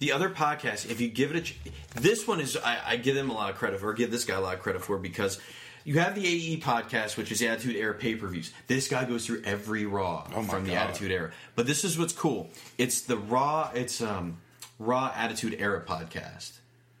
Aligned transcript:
The 0.00 0.12
other 0.12 0.28
podcast, 0.30 0.90
if 0.90 1.00
you 1.00 1.08
give 1.08 1.30
it 1.30 1.36
a, 1.36 1.40
ch- 1.42 1.58
this 1.94 2.26
one 2.26 2.40
is 2.40 2.56
I, 2.56 2.78
I 2.84 2.96
give 2.96 3.14
them 3.14 3.30
a 3.30 3.34
lot 3.34 3.50
of 3.50 3.56
credit 3.56 3.80
for, 3.80 3.90
or 3.90 3.92
give 3.94 4.10
this 4.10 4.24
guy 4.24 4.34
a 4.36 4.40
lot 4.40 4.54
of 4.54 4.60
credit 4.60 4.82
for 4.82 4.98
because 4.98 5.38
you 5.84 5.98
have 6.00 6.14
the 6.14 6.26
AE 6.26 6.58
podcast, 6.60 7.16
which 7.16 7.30
is 7.30 7.38
the 7.38 7.48
Attitude 7.48 7.76
Era 7.76 7.94
pay 7.94 8.14
per 8.16 8.26
views. 8.26 8.52
This 8.66 8.88
guy 8.88 9.04
goes 9.04 9.24
through 9.26 9.42
every 9.44 9.86
Raw 9.86 10.26
Oh 10.34 10.42
my 10.42 10.48
from 10.54 10.64
the 10.64 10.72
God. 10.72 10.90
Attitude 10.90 11.10
Era. 11.12 11.30
But 11.54 11.66
this 11.66 11.84
is 11.84 11.98
what's 11.98 12.12
cool. 12.12 12.50
It's 12.78 13.02
the 13.02 13.16
Raw. 13.16 13.70
It's 13.74 14.00
um 14.00 14.38
Raw 14.78 15.12
Attitude 15.14 15.56
Era 15.58 15.82
podcast 15.86 16.52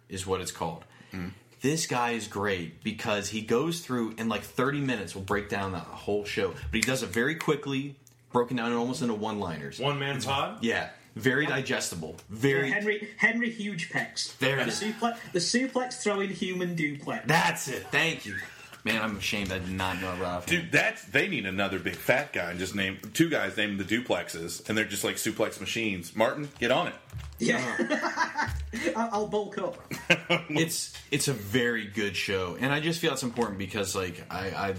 is 0.08 0.26
what 0.26 0.40
it's 0.40 0.52
called. 0.52 0.84
Mm. 1.12 1.30
This 1.62 1.86
guy 1.86 2.12
is 2.12 2.26
great 2.26 2.82
because 2.82 3.28
he 3.28 3.40
goes 3.42 3.80
through 3.80 4.14
in 4.18 4.28
like 4.28 4.42
30 4.42 4.80
minutes. 4.80 5.14
Will 5.14 5.22
break 5.22 5.48
down 5.48 5.72
the 5.72 5.78
whole 5.78 6.24
show, 6.24 6.48
but 6.50 6.74
he 6.74 6.80
does 6.80 7.02
it 7.02 7.08
very 7.10 7.34
quickly, 7.34 7.96
broken 8.32 8.56
down 8.58 8.72
almost 8.72 9.00
into 9.02 9.14
one 9.14 9.38
liners. 9.40 9.78
One 9.78 9.98
man 9.98 10.20
pod. 10.22 10.58
Yeah, 10.62 10.88
very 11.20 11.46
digestible. 11.46 12.16
Very. 12.28 12.70
Henry 12.70 13.08
Henry 13.16 13.52
Hugepex. 13.52 14.38
There 14.38 14.56
the 14.56 14.68
is. 14.70 14.80
Suplex, 14.80 15.18
the 15.32 15.38
suplex 15.38 15.94
throwing 16.02 16.30
human 16.30 16.74
duplex. 16.74 17.26
That's 17.26 17.68
it. 17.68 17.86
Thank 17.90 18.26
you, 18.26 18.36
man. 18.84 19.02
I'm 19.02 19.16
ashamed 19.16 19.52
I 19.52 19.58
did 19.58 19.70
not 19.70 20.00
know 20.00 20.14
Rob. 20.16 20.46
Dude, 20.46 20.72
that's 20.72 21.04
they 21.04 21.28
need 21.28 21.46
another 21.46 21.78
big 21.78 21.96
fat 21.96 22.32
guy 22.32 22.50
and 22.50 22.58
just 22.58 22.74
name 22.74 22.98
two 23.12 23.28
guys 23.28 23.56
named 23.56 23.78
the 23.78 23.84
duplexes, 23.84 24.68
and 24.68 24.76
they're 24.76 24.84
just 24.84 25.04
like 25.04 25.16
suplex 25.16 25.60
machines. 25.60 26.16
Martin, 26.16 26.48
get 26.58 26.70
on 26.70 26.88
it. 26.88 26.94
yeah, 27.38 28.50
I'll, 28.96 29.08
I'll 29.12 29.26
bulk 29.26 29.58
up. 29.58 29.76
it's 30.48 30.94
it's 31.10 31.28
a 31.28 31.32
very 31.32 31.86
good 31.86 32.16
show, 32.16 32.56
and 32.58 32.72
I 32.72 32.80
just 32.80 33.00
feel 33.00 33.12
it's 33.12 33.22
important 33.22 33.58
because 33.58 33.94
like 33.94 34.24
I, 34.30 34.46
I 34.48 34.74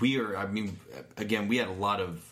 we 0.00 0.18
are. 0.18 0.36
I 0.36 0.46
mean, 0.46 0.78
again, 1.16 1.48
we 1.48 1.56
had 1.56 1.68
a 1.68 1.72
lot 1.72 2.00
of 2.00 2.22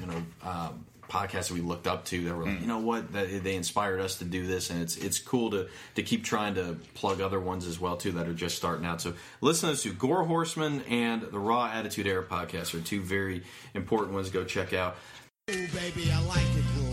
you 0.00 0.06
know 0.06 0.22
um, 0.42 0.86
podcasts 1.14 1.48
that 1.48 1.52
we 1.52 1.60
looked 1.60 1.86
up 1.86 2.04
to 2.06 2.24
that 2.24 2.34
were 2.34 2.44
like, 2.44 2.58
mm. 2.58 2.60
you 2.62 2.66
know 2.66 2.78
what, 2.78 3.12
that 3.12 3.44
they 3.44 3.54
inspired 3.54 4.00
us 4.00 4.18
to 4.18 4.24
do 4.24 4.46
this, 4.46 4.70
and 4.70 4.82
it's 4.82 4.96
it's 4.96 5.20
cool 5.20 5.50
to 5.50 5.68
to 5.94 6.02
keep 6.02 6.24
trying 6.24 6.54
to 6.56 6.76
plug 6.94 7.20
other 7.20 7.38
ones 7.38 7.66
as 7.66 7.78
well 7.78 7.96
too 7.96 8.12
that 8.12 8.26
are 8.26 8.34
just 8.34 8.56
starting 8.56 8.84
out. 8.84 9.00
So 9.00 9.14
listen 9.40 9.74
to 9.74 9.92
Gore 9.92 10.24
Horseman 10.24 10.82
and 10.88 11.22
the 11.22 11.38
Raw 11.38 11.66
Attitude 11.66 12.08
Era 12.08 12.24
podcast 12.24 12.74
are 12.74 12.80
two 12.80 13.00
very 13.00 13.44
important 13.74 14.14
ones. 14.14 14.28
to 14.28 14.34
Go 14.34 14.44
check 14.44 14.72
out. 14.72 14.96
Ooh, 15.50 15.68
baby, 15.68 16.10
I 16.10 16.20
like 16.26 16.42
it 16.56 16.83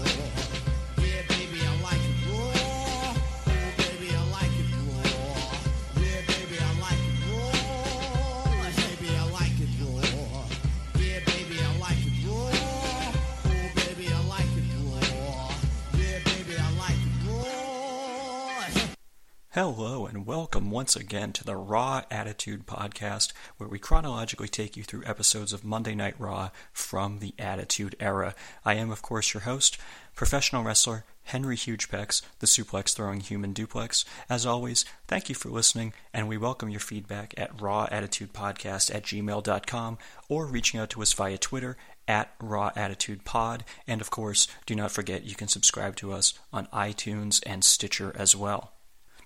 welcome 20.53 20.69
once 20.69 20.97
again 20.97 21.31
to 21.31 21.45
the 21.45 21.55
Raw 21.55 22.01
Attitude 22.11 22.67
Podcast, 22.67 23.31
where 23.55 23.69
we 23.69 23.79
chronologically 23.79 24.49
take 24.49 24.75
you 24.75 24.83
through 24.83 25.05
episodes 25.05 25.53
of 25.53 25.63
Monday 25.63 25.95
Night 25.95 26.15
Raw 26.19 26.49
from 26.73 27.19
the 27.19 27.33
Attitude 27.39 27.95
Era. 28.01 28.35
I 28.65 28.73
am, 28.73 28.91
of 28.91 29.01
course, 29.01 29.33
your 29.33 29.43
host, 29.43 29.77
professional 30.13 30.63
wrestler 30.63 31.05
Henry 31.23 31.55
Hugepex, 31.55 32.21
the 32.39 32.47
suplex 32.47 32.93
throwing 32.93 33.21
human 33.21 33.53
duplex. 33.53 34.03
As 34.29 34.45
always, 34.45 34.83
thank 35.07 35.29
you 35.29 35.35
for 35.35 35.47
listening, 35.47 35.93
and 36.13 36.27
we 36.27 36.35
welcome 36.37 36.69
your 36.69 36.81
feedback 36.81 37.33
at 37.37 37.55
rawattitudepodcast 37.55 38.93
at 38.93 39.03
gmail.com 39.03 39.97
or 40.27 40.45
reaching 40.47 40.81
out 40.81 40.89
to 40.89 41.01
us 41.01 41.13
via 41.13 41.37
Twitter 41.37 41.77
at 42.09 42.33
Raw 42.41 42.71
Attitude 42.75 43.23
Pod. 43.23 43.63
And 43.87 44.01
of 44.01 44.09
course, 44.09 44.49
do 44.65 44.75
not 44.75 44.91
forget 44.91 45.23
you 45.23 45.35
can 45.35 45.47
subscribe 45.47 45.95
to 45.95 46.11
us 46.11 46.33
on 46.51 46.67
iTunes 46.73 47.41
and 47.45 47.63
Stitcher 47.63 48.11
as 48.17 48.35
well 48.35 48.73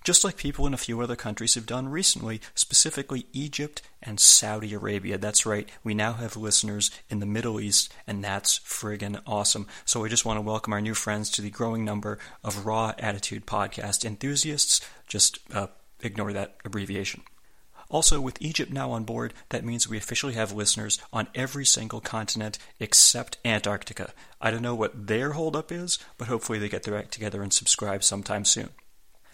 just 0.06 0.22
like 0.22 0.36
people 0.36 0.68
in 0.68 0.72
a 0.72 0.76
few 0.76 1.00
other 1.00 1.16
countries 1.16 1.56
have 1.56 1.66
done 1.66 1.88
recently, 1.88 2.40
specifically 2.54 3.26
Egypt 3.32 3.82
and 4.00 4.20
Saudi 4.20 4.72
Arabia. 4.72 5.18
That's 5.18 5.44
right, 5.44 5.68
we 5.82 5.94
now 5.94 6.12
have 6.12 6.36
listeners 6.36 6.92
in 7.10 7.18
the 7.18 7.26
Middle 7.26 7.60
East, 7.60 7.92
and 8.06 8.22
that's 8.22 8.60
friggin' 8.60 9.20
awesome. 9.26 9.66
So 9.84 10.04
I 10.04 10.08
just 10.08 10.24
want 10.24 10.36
to 10.36 10.42
welcome 10.42 10.72
our 10.72 10.80
new 10.80 10.94
friends 10.94 11.28
to 11.30 11.42
the 11.42 11.50
growing 11.50 11.84
number 11.84 12.20
of 12.44 12.64
Raw 12.64 12.92
Attitude 13.00 13.46
podcast 13.46 14.04
enthusiasts. 14.04 14.80
Just 15.08 15.40
uh, 15.52 15.66
ignore 16.00 16.32
that 16.32 16.54
abbreviation. 16.64 17.22
Also, 17.90 18.20
with 18.20 18.40
Egypt 18.40 18.72
now 18.72 18.92
on 18.92 19.02
board, 19.02 19.34
that 19.48 19.64
means 19.64 19.88
we 19.88 19.98
officially 19.98 20.34
have 20.34 20.52
listeners 20.52 21.00
on 21.12 21.26
every 21.34 21.64
single 21.64 22.00
continent 22.00 22.58
except 22.78 23.38
Antarctica. 23.44 24.12
I 24.40 24.52
don't 24.52 24.62
know 24.62 24.76
what 24.76 25.08
their 25.08 25.32
holdup 25.32 25.72
is, 25.72 25.98
but 26.16 26.28
hopefully 26.28 26.60
they 26.60 26.68
get 26.68 26.84
their 26.84 26.96
act 26.96 27.10
together 27.10 27.42
and 27.42 27.52
subscribe 27.52 28.04
sometime 28.04 28.44
soon. 28.44 28.68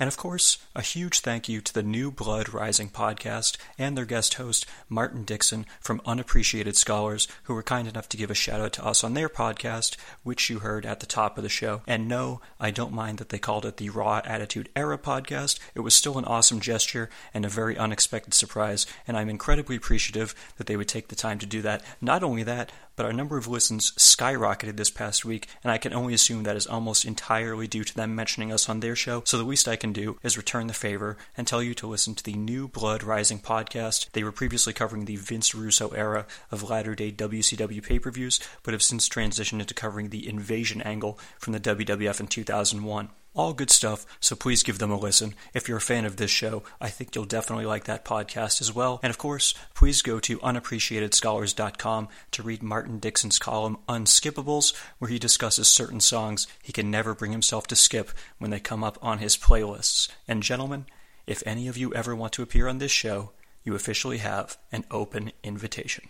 And 0.02 0.08
of 0.08 0.16
course, 0.16 0.58
a 0.74 0.82
huge 0.82 1.20
thank 1.20 1.48
you 1.48 1.60
to 1.60 1.72
the 1.72 1.80
New 1.80 2.10
Blood 2.10 2.52
Rising 2.52 2.88
podcast 2.88 3.56
and 3.78 3.96
their 3.96 4.04
guest 4.04 4.34
host, 4.34 4.66
Martin 4.88 5.22
Dixon 5.22 5.64
from 5.80 6.02
Unappreciated 6.04 6.76
Scholars, 6.76 7.28
who 7.44 7.54
were 7.54 7.62
kind 7.62 7.86
enough 7.86 8.08
to 8.08 8.16
give 8.16 8.28
a 8.28 8.34
shout 8.34 8.60
out 8.60 8.72
to 8.72 8.84
us 8.84 9.04
on 9.04 9.14
their 9.14 9.28
podcast, 9.28 9.96
which 10.24 10.50
you 10.50 10.58
heard 10.58 10.84
at 10.84 10.98
the 10.98 11.06
top 11.06 11.38
of 11.38 11.44
the 11.44 11.48
show. 11.48 11.82
And 11.86 12.08
no, 12.08 12.40
I 12.58 12.72
don't 12.72 12.92
mind 12.92 13.18
that 13.18 13.28
they 13.28 13.38
called 13.38 13.64
it 13.64 13.76
the 13.76 13.90
Raw 13.90 14.20
Attitude 14.24 14.70
Era 14.74 14.98
podcast. 14.98 15.60
It 15.76 15.82
was 15.82 15.94
still 15.94 16.18
an 16.18 16.24
awesome 16.24 16.58
gesture 16.58 17.08
and 17.32 17.44
a 17.44 17.48
very 17.48 17.78
unexpected 17.78 18.34
surprise, 18.34 18.88
and 19.06 19.16
I'm 19.16 19.30
incredibly 19.30 19.76
appreciative 19.76 20.34
that 20.56 20.66
they 20.66 20.76
would 20.76 20.88
take 20.88 21.10
the 21.10 21.14
time 21.14 21.38
to 21.38 21.46
do 21.46 21.62
that. 21.62 21.80
Not 22.00 22.24
only 22.24 22.42
that, 22.42 22.72
but 22.96 23.06
our 23.06 23.12
number 23.12 23.36
of 23.36 23.48
listens 23.48 23.92
skyrocketed 23.92 24.76
this 24.76 24.90
past 24.90 25.24
week, 25.24 25.48
and 25.62 25.70
I 25.70 25.78
can 25.78 25.92
only 25.92 26.14
assume 26.14 26.42
that 26.42 26.56
is 26.56 26.66
almost 26.66 27.04
entirely 27.04 27.66
due 27.66 27.84
to 27.84 27.94
them 27.94 28.14
mentioning 28.14 28.52
us 28.52 28.68
on 28.68 28.80
their 28.80 28.96
show. 28.96 29.22
So 29.24 29.38
the 29.38 29.44
least 29.44 29.68
I 29.68 29.76
can 29.76 29.92
do 29.92 30.18
is 30.22 30.36
return 30.36 30.66
the 30.66 30.74
favor 30.74 31.16
and 31.36 31.46
tell 31.46 31.62
you 31.62 31.74
to 31.74 31.86
listen 31.86 32.14
to 32.14 32.24
the 32.24 32.34
New 32.34 32.68
Blood 32.68 33.02
Rising 33.02 33.40
podcast. 33.40 34.10
They 34.12 34.24
were 34.24 34.32
previously 34.32 34.72
covering 34.72 35.04
the 35.04 35.16
Vince 35.16 35.54
Russo 35.54 35.88
era 35.90 36.26
of 36.50 36.68
latter 36.68 36.94
day 36.94 37.12
WCW 37.12 37.82
pay 37.82 37.98
per 37.98 38.10
views, 38.10 38.40
but 38.62 38.74
have 38.74 38.82
since 38.82 39.08
transitioned 39.08 39.60
into 39.60 39.74
covering 39.74 40.08
the 40.08 40.28
invasion 40.28 40.82
angle 40.82 41.18
from 41.38 41.52
the 41.52 41.60
WWF 41.60 42.20
in 42.20 42.26
2001. 42.26 43.08
All 43.34 43.54
good 43.54 43.70
stuff, 43.70 44.04
so 44.20 44.36
please 44.36 44.62
give 44.62 44.78
them 44.78 44.90
a 44.90 44.98
listen. 44.98 45.34
If 45.54 45.66
you're 45.66 45.78
a 45.78 45.80
fan 45.80 46.04
of 46.04 46.16
this 46.16 46.30
show, 46.30 46.64
I 46.82 46.90
think 46.90 47.14
you'll 47.14 47.24
definitely 47.24 47.64
like 47.64 47.84
that 47.84 48.04
podcast 48.04 48.60
as 48.60 48.74
well. 48.74 49.00
And 49.02 49.08
of 49.08 49.16
course, 49.16 49.54
please 49.74 50.02
go 50.02 50.20
to 50.20 50.38
unappreciatedscholars.com 50.40 52.08
to 52.32 52.42
read 52.42 52.62
Martin 52.62 52.98
Dixon's 52.98 53.38
column 53.38 53.78
Unskippables, 53.88 54.74
where 54.98 55.10
he 55.10 55.18
discusses 55.18 55.66
certain 55.66 56.00
songs 56.00 56.46
he 56.62 56.74
can 56.74 56.90
never 56.90 57.14
bring 57.14 57.32
himself 57.32 57.66
to 57.68 57.76
skip 57.76 58.10
when 58.36 58.50
they 58.50 58.60
come 58.60 58.84
up 58.84 58.98
on 59.00 59.16
his 59.16 59.38
playlists. 59.38 60.10
And 60.28 60.42
gentlemen, 60.42 60.84
if 61.26 61.42
any 61.46 61.68
of 61.68 61.78
you 61.78 61.94
ever 61.94 62.14
want 62.14 62.34
to 62.34 62.42
appear 62.42 62.68
on 62.68 62.78
this 62.78 62.92
show, 62.92 63.32
you 63.64 63.74
officially 63.74 64.18
have 64.18 64.58
an 64.70 64.84
open 64.90 65.32
invitation. 65.42 66.04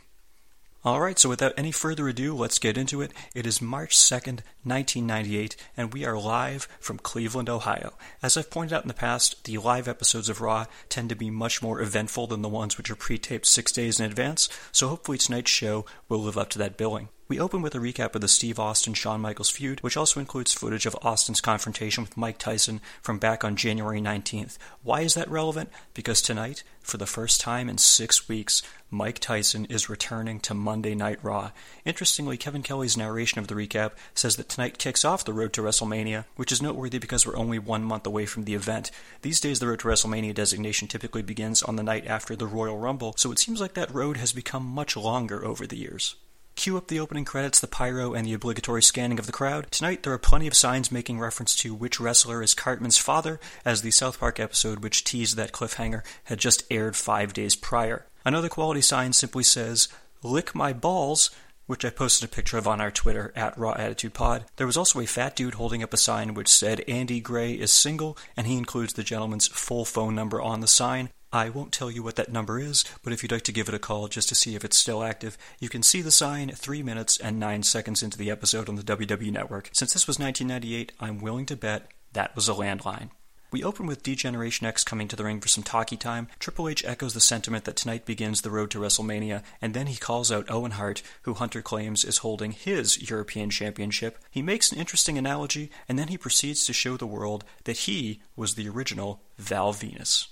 Alright, 0.84 1.16
so 1.20 1.28
without 1.28 1.52
any 1.56 1.70
further 1.70 2.08
ado, 2.08 2.34
let's 2.34 2.58
get 2.58 2.76
into 2.76 3.00
it. 3.02 3.12
It 3.36 3.46
is 3.46 3.62
March 3.62 3.96
2nd, 3.96 4.40
1998, 4.64 5.54
and 5.76 5.92
we 5.92 6.04
are 6.04 6.18
live 6.18 6.66
from 6.80 6.98
Cleveland, 6.98 7.48
Ohio. 7.48 7.92
As 8.20 8.36
I've 8.36 8.50
pointed 8.50 8.74
out 8.74 8.82
in 8.82 8.88
the 8.88 8.94
past, 8.94 9.44
the 9.44 9.58
live 9.58 9.86
episodes 9.86 10.28
of 10.28 10.40
Raw 10.40 10.66
tend 10.88 11.08
to 11.10 11.14
be 11.14 11.30
much 11.30 11.62
more 11.62 11.80
eventful 11.80 12.26
than 12.26 12.42
the 12.42 12.48
ones 12.48 12.76
which 12.76 12.90
are 12.90 12.96
pre 12.96 13.16
taped 13.16 13.46
six 13.46 13.70
days 13.70 14.00
in 14.00 14.06
advance, 14.06 14.48
so 14.72 14.88
hopefully 14.88 15.18
tonight's 15.18 15.52
show 15.52 15.86
will 16.08 16.18
live 16.18 16.36
up 16.36 16.50
to 16.50 16.58
that 16.58 16.76
billing. 16.76 17.10
We 17.28 17.38
open 17.40 17.62
with 17.62 17.74
a 17.74 17.78
recap 17.78 18.14
of 18.14 18.20
the 18.20 18.28
Steve 18.28 18.58
Austin 18.58 18.94
Shawn 18.94 19.20
Michaels 19.20 19.48
feud, 19.48 19.80
which 19.80 19.96
also 19.96 20.20
includes 20.20 20.52
footage 20.52 20.84
of 20.86 20.96
Austin's 21.02 21.40
confrontation 21.40 22.02
with 22.02 22.16
Mike 22.16 22.36
Tyson 22.36 22.80
from 23.00 23.18
back 23.18 23.42
on 23.42 23.56
January 23.56 24.00
19th. 24.00 24.58
Why 24.82 25.00
is 25.00 25.14
that 25.14 25.30
relevant? 25.30 25.70
Because 25.94 26.20
tonight, 26.20 26.62
for 26.82 26.98
the 26.98 27.06
first 27.06 27.40
time 27.40 27.70
in 27.70 27.78
six 27.78 28.28
weeks, 28.28 28.62
Mike 28.90 29.18
Tyson 29.20 29.64
is 29.66 29.88
returning 29.88 30.40
to 30.40 30.52
Monday 30.52 30.94
Night 30.94 31.20
Raw. 31.22 31.52
Interestingly, 31.84 32.36
Kevin 32.36 32.62
Kelly's 32.62 32.96
narration 32.96 33.38
of 33.38 33.46
the 33.46 33.54
recap 33.54 33.92
says 34.14 34.36
that 34.36 34.50
tonight 34.50 34.76
kicks 34.76 35.04
off 35.04 35.24
the 35.24 35.32
road 35.32 35.52
to 35.54 35.62
WrestleMania, 35.62 36.24
which 36.36 36.52
is 36.52 36.60
noteworthy 36.60 36.98
because 36.98 37.24
we're 37.24 37.36
only 37.36 37.58
one 37.58 37.84
month 37.84 38.06
away 38.06 38.26
from 38.26 38.44
the 38.44 38.54
event. 38.54 38.90
These 39.22 39.40
days, 39.40 39.60
the 39.60 39.68
road 39.68 39.78
to 39.78 39.88
WrestleMania 39.88 40.34
designation 40.34 40.88
typically 40.88 41.22
begins 41.22 41.62
on 41.62 41.76
the 41.76 41.82
night 41.82 42.06
after 42.06 42.36
the 42.36 42.48
Royal 42.48 42.78
Rumble, 42.78 43.14
so 43.16 43.30
it 43.32 43.38
seems 43.38 43.60
like 43.60 43.74
that 43.74 43.94
road 43.94 44.18
has 44.18 44.32
become 44.32 44.66
much 44.66 44.96
longer 44.96 45.42
over 45.44 45.66
the 45.66 45.78
years. 45.78 46.16
Cue 46.54 46.76
up 46.76 46.88
the 46.88 47.00
opening 47.00 47.24
credits, 47.24 47.60
the 47.60 47.66
pyro, 47.66 48.12
and 48.12 48.26
the 48.26 48.34
obligatory 48.34 48.82
scanning 48.82 49.18
of 49.18 49.26
the 49.26 49.32
crowd. 49.32 49.70
Tonight, 49.70 50.02
there 50.02 50.12
are 50.12 50.18
plenty 50.18 50.46
of 50.46 50.54
signs 50.54 50.92
making 50.92 51.18
reference 51.18 51.56
to 51.56 51.74
which 51.74 51.98
wrestler 51.98 52.42
is 52.42 52.54
Cartman's 52.54 52.98
father, 52.98 53.40
as 53.64 53.82
the 53.82 53.90
South 53.90 54.20
Park 54.20 54.38
episode 54.38 54.80
which 54.80 55.04
teased 55.04 55.36
that 55.36 55.52
cliffhanger 55.52 56.02
had 56.24 56.38
just 56.38 56.64
aired 56.70 56.94
five 56.94 57.32
days 57.32 57.56
prior. 57.56 58.06
Another 58.24 58.48
quality 58.48 58.80
sign 58.80 59.12
simply 59.12 59.42
says, 59.42 59.88
Lick 60.22 60.54
my 60.54 60.72
balls, 60.72 61.30
which 61.66 61.84
I 61.84 61.90
posted 61.90 62.28
a 62.28 62.32
picture 62.32 62.58
of 62.58 62.68
on 62.68 62.80
our 62.80 62.90
Twitter 62.90 63.32
at 63.34 63.56
Raw 63.56 63.72
Attitude 63.72 64.14
Pod. 64.14 64.44
There 64.56 64.66
was 64.66 64.76
also 64.76 65.00
a 65.00 65.06
fat 65.06 65.34
dude 65.34 65.54
holding 65.54 65.82
up 65.82 65.92
a 65.92 65.96
sign 65.96 66.34
which 66.34 66.48
said 66.48 66.84
Andy 66.86 67.18
Gray 67.18 67.52
is 67.52 67.72
single, 67.72 68.16
and 68.36 68.46
he 68.46 68.56
includes 68.56 68.92
the 68.92 69.02
gentleman's 69.02 69.48
full 69.48 69.84
phone 69.84 70.14
number 70.14 70.40
on 70.40 70.60
the 70.60 70.68
sign. 70.68 71.10
I 71.32 71.48
won't 71.48 71.72
tell 71.72 71.90
you 71.90 72.02
what 72.02 72.16
that 72.16 72.30
number 72.30 72.60
is, 72.60 72.84
but 73.02 73.12
if 73.12 73.22
you'd 73.22 73.32
like 73.32 73.42
to 73.44 73.52
give 73.52 73.68
it 73.68 73.74
a 73.74 73.78
call 73.78 74.06
just 74.08 74.28
to 74.28 74.34
see 74.34 74.54
if 74.54 74.64
it's 74.64 74.76
still 74.76 75.02
active, 75.02 75.38
you 75.58 75.70
can 75.70 75.82
see 75.82 76.02
the 76.02 76.10
sign 76.10 76.50
3 76.50 76.82
minutes 76.82 77.16
and 77.16 77.40
9 77.40 77.62
seconds 77.62 78.02
into 78.02 78.18
the 78.18 78.30
episode 78.30 78.68
on 78.68 78.74
the 78.74 78.82
WW 78.82 79.32
Network. 79.32 79.70
Since 79.72 79.94
this 79.94 80.06
was 80.06 80.18
1998, 80.18 80.92
I'm 81.00 81.20
willing 81.22 81.46
to 81.46 81.56
bet 81.56 81.88
That 82.12 82.36
was 82.36 82.48
a 82.48 82.52
landline. 82.52 83.10
We 83.50 83.62
open 83.62 83.86
with 83.86 84.02
D-Generation 84.02 84.66
X 84.66 84.82
coming 84.82 85.08
to 85.08 85.16
the 85.16 85.24
ring 85.24 85.40
for 85.40 85.48
some 85.48 85.64
talkie 85.64 85.96
time. 85.96 86.28
Triple 86.38 86.68
H 86.68 86.84
echoes 86.86 87.12
the 87.12 87.20
sentiment 87.20 87.64
that 87.64 87.76
tonight 87.76 88.06
begins 88.06 88.40
the 88.40 88.50
road 88.50 88.70
to 88.70 88.78
WrestleMania, 88.78 89.42
and 89.60 89.74
then 89.74 89.88
he 89.88 89.96
calls 89.96 90.32
out 90.32 90.50
Owen 90.50 90.72
Hart, 90.72 91.02
who 91.22 91.34
Hunter 91.34 91.60
claims 91.60 92.04
is 92.04 92.18
holding 92.18 92.52
his 92.52 93.10
European 93.10 93.50
Championship. 93.50 94.18
He 94.30 94.40
makes 94.40 94.72
an 94.72 94.78
interesting 94.78 95.18
analogy, 95.18 95.70
and 95.86 95.98
then 95.98 96.08
he 96.08 96.16
proceeds 96.16 96.66
to 96.66 96.72
show 96.72 96.96
the 96.96 97.06
world 97.06 97.44
that 97.64 97.78
he 97.78 98.22
was 98.36 98.54
the 98.54 98.68
original 98.68 99.22
Val 99.38 99.74
Venis. 99.74 100.28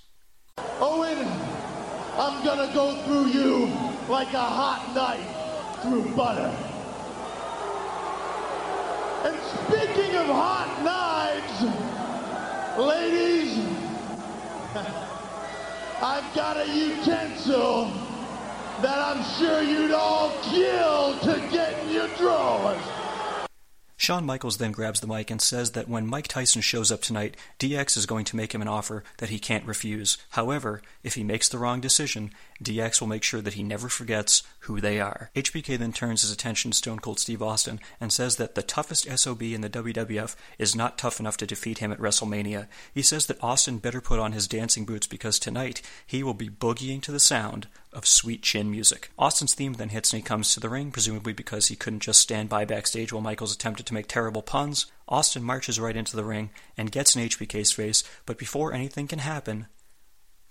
Owen, 0.57 1.27
I'm 2.17 2.43
gonna 2.43 2.73
go 2.73 2.95
through 3.03 3.27
you 3.27 3.65
like 4.09 4.33
a 4.33 4.39
hot 4.39 4.93
knife 4.95 5.81
through 5.83 6.15
butter. 6.15 6.51
And 9.23 9.39
speaking 9.65 10.15
of 10.15 10.25
hot 10.25 10.81
knives, 10.83 11.61
ladies, 12.79 13.59
I've 16.01 16.33
got 16.33 16.57
a 16.57 16.67
utensil 16.67 17.85
that 18.81 18.97
I'm 18.97 19.23
sure 19.37 19.61
you'd 19.61 19.91
all 19.91 20.31
kill 20.41 21.19
to 21.19 21.47
get 21.51 21.77
in 21.83 21.89
your 21.93 22.07
drawers. 22.17 22.81
Shawn 24.01 24.25
Michaels 24.25 24.57
then 24.57 24.71
grabs 24.71 24.99
the 24.99 25.05
mic 25.05 25.29
and 25.29 25.39
says 25.39 25.73
that 25.73 25.87
when 25.87 26.07
Mike 26.07 26.27
Tyson 26.27 26.63
shows 26.63 26.91
up 26.91 27.01
tonight, 27.01 27.37
DX 27.59 27.95
is 27.97 28.07
going 28.07 28.25
to 28.25 28.35
make 28.35 28.51
him 28.51 28.61
an 28.63 28.67
offer 28.67 29.03
that 29.17 29.29
he 29.29 29.37
can't 29.37 29.63
refuse. 29.67 30.17
However, 30.31 30.81
if 31.03 31.13
he 31.13 31.23
makes 31.23 31.47
the 31.47 31.59
wrong 31.59 31.79
decision, 31.79 32.31
DX 32.63 32.99
will 32.99 33.07
make 33.07 33.21
sure 33.21 33.41
that 33.41 33.53
he 33.53 33.61
never 33.61 33.89
forgets 33.89 34.41
who 34.61 34.81
they 34.81 34.99
are. 34.99 35.29
HBK 35.35 35.77
then 35.77 35.93
turns 35.93 36.23
his 36.23 36.31
attention 36.31 36.71
to 36.71 36.77
Stone 36.77 36.97
Cold 36.97 37.19
Steve 37.19 37.43
Austin 37.43 37.79
and 37.99 38.11
says 38.11 38.37
that 38.37 38.55
the 38.55 38.63
toughest 38.63 39.07
SOB 39.19 39.43
in 39.43 39.61
the 39.61 39.69
WWF 39.69 40.35
is 40.57 40.75
not 40.75 40.97
tough 40.97 41.19
enough 41.19 41.37
to 41.37 41.45
defeat 41.45 41.77
him 41.77 41.91
at 41.91 41.99
WrestleMania. 41.99 42.65
He 42.91 43.03
says 43.03 43.27
that 43.27 43.43
Austin 43.43 43.77
better 43.77 44.01
put 44.01 44.17
on 44.17 44.31
his 44.31 44.47
dancing 44.47 44.83
boots 44.83 45.05
because 45.05 45.37
tonight 45.37 45.79
he 46.07 46.23
will 46.23 46.33
be 46.33 46.49
boogieing 46.49 47.03
to 47.03 47.11
the 47.11 47.19
sound 47.19 47.67
of 47.93 48.05
sweet 48.05 48.41
chin 48.41 48.71
music. 48.71 49.11
Austin's 49.17 49.53
theme 49.53 49.73
then 49.73 49.89
hits 49.89 50.13
and 50.13 50.21
he 50.21 50.23
comes 50.23 50.53
to 50.53 50.59
the 50.59 50.69
ring, 50.69 50.91
presumably 50.91 51.33
because 51.33 51.67
he 51.67 51.75
couldn't 51.75 51.99
just 51.99 52.21
stand 52.21 52.49
by 52.49 52.65
backstage 52.65 53.11
while 53.11 53.21
Michaels 53.21 53.53
attempted 53.53 53.85
to 53.85 53.93
make 53.93 54.07
terrible 54.07 54.41
puns. 54.41 54.85
Austin 55.07 55.43
marches 55.43 55.79
right 55.79 55.97
into 55.97 56.15
the 56.15 56.23
ring 56.23 56.49
and 56.77 56.91
gets 56.91 57.15
in 57.15 57.23
HBK's 57.23 57.71
face, 57.71 58.03
but 58.25 58.37
before 58.37 58.73
anything 58.73 59.07
can 59.07 59.19
happen, 59.19 59.67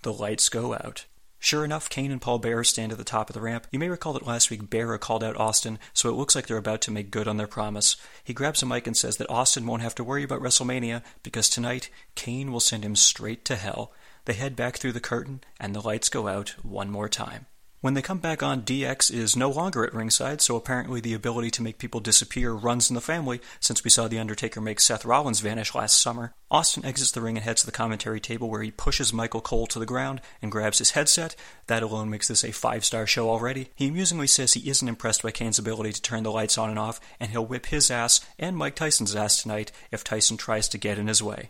the 0.03 0.13
lights 0.13 0.49
go 0.49 0.73
out. 0.73 1.05
Sure 1.43 1.65
enough, 1.65 1.89
Kane 1.89 2.11
and 2.11 2.21
Paul 2.21 2.37
Bearer 2.37 2.63
stand 2.63 2.91
at 2.91 2.99
the 2.99 3.03
top 3.03 3.27
of 3.27 3.33
the 3.33 3.41
ramp. 3.41 3.65
You 3.71 3.79
may 3.79 3.89
recall 3.89 4.13
that 4.13 4.27
last 4.27 4.51
week 4.51 4.69
Bearer 4.69 4.99
called 4.99 5.23
out 5.23 5.35
Austin, 5.37 5.79
so 5.91 6.07
it 6.07 6.13
looks 6.13 6.35
like 6.35 6.45
they're 6.45 6.55
about 6.55 6.81
to 6.81 6.91
make 6.91 7.09
good 7.09 7.27
on 7.27 7.37
their 7.37 7.47
promise. 7.47 7.97
He 8.23 8.31
grabs 8.31 8.61
a 8.61 8.67
mic 8.67 8.85
and 8.85 8.95
says 8.95 9.17
that 9.17 9.29
Austin 9.29 9.65
won't 9.65 9.81
have 9.81 9.95
to 9.95 10.03
worry 10.03 10.21
about 10.21 10.41
WrestleMania 10.41 11.01
because 11.23 11.49
tonight 11.49 11.89
Kane 12.13 12.51
will 12.51 12.59
send 12.59 12.85
him 12.85 12.95
straight 12.95 13.43
to 13.45 13.55
hell. 13.55 13.91
They 14.25 14.33
head 14.33 14.55
back 14.55 14.77
through 14.77 14.93
the 14.93 14.99
curtain, 14.99 15.41
and 15.59 15.75
the 15.75 15.81
lights 15.81 16.09
go 16.09 16.27
out 16.27 16.55
one 16.63 16.91
more 16.91 17.09
time. 17.09 17.47
When 17.81 17.95
they 17.95 18.03
come 18.03 18.19
back 18.19 18.43
on, 18.43 18.61
DX 18.61 19.11
is 19.11 19.35
no 19.35 19.49
longer 19.49 19.83
at 19.83 19.95
ringside, 19.95 20.39
so 20.39 20.55
apparently 20.55 21.01
the 21.01 21.15
ability 21.15 21.49
to 21.51 21.63
make 21.63 21.79
people 21.79 21.99
disappear 21.99 22.51
runs 22.51 22.91
in 22.91 22.93
the 22.93 23.01
family, 23.01 23.41
since 23.59 23.83
we 23.83 23.89
saw 23.89 24.07
The 24.07 24.19
Undertaker 24.19 24.61
make 24.61 24.79
Seth 24.79 25.03
Rollins 25.03 25.39
vanish 25.39 25.73
last 25.73 25.99
summer. 25.99 26.35
Austin 26.51 26.85
exits 26.85 27.09
the 27.09 27.21
ring 27.21 27.37
and 27.37 27.43
heads 27.43 27.61
to 27.61 27.65
the 27.65 27.71
commentary 27.71 28.19
table 28.19 28.51
where 28.51 28.61
he 28.61 28.69
pushes 28.69 29.11
Michael 29.11 29.41
Cole 29.41 29.65
to 29.65 29.79
the 29.79 29.87
ground 29.87 30.21
and 30.43 30.51
grabs 30.51 30.77
his 30.77 30.91
headset. 30.91 31.35
That 31.65 31.81
alone 31.81 32.11
makes 32.11 32.27
this 32.27 32.43
a 32.43 32.51
five 32.51 32.85
star 32.85 33.07
show 33.07 33.31
already. 33.31 33.69
He 33.73 33.87
amusingly 33.87 34.27
says 34.27 34.53
he 34.53 34.69
isn't 34.69 34.87
impressed 34.87 35.23
by 35.23 35.31
Kane's 35.31 35.57
ability 35.57 35.93
to 35.93 36.01
turn 36.03 36.21
the 36.21 36.31
lights 36.31 36.59
on 36.59 36.69
and 36.69 36.77
off, 36.77 37.01
and 37.19 37.31
he'll 37.31 37.47
whip 37.47 37.65
his 37.65 37.89
ass 37.89 38.21
and 38.37 38.55
Mike 38.55 38.75
Tyson's 38.75 39.15
ass 39.15 39.41
tonight 39.41 39.71
if 39.89 40.03
Tyson 40.03 40.37
tries 40.37 40.69
to 40.69 40.77
get 40.77 40.99
in 40.99 41.07
his 41.07 41.23
way. 41.23 41.49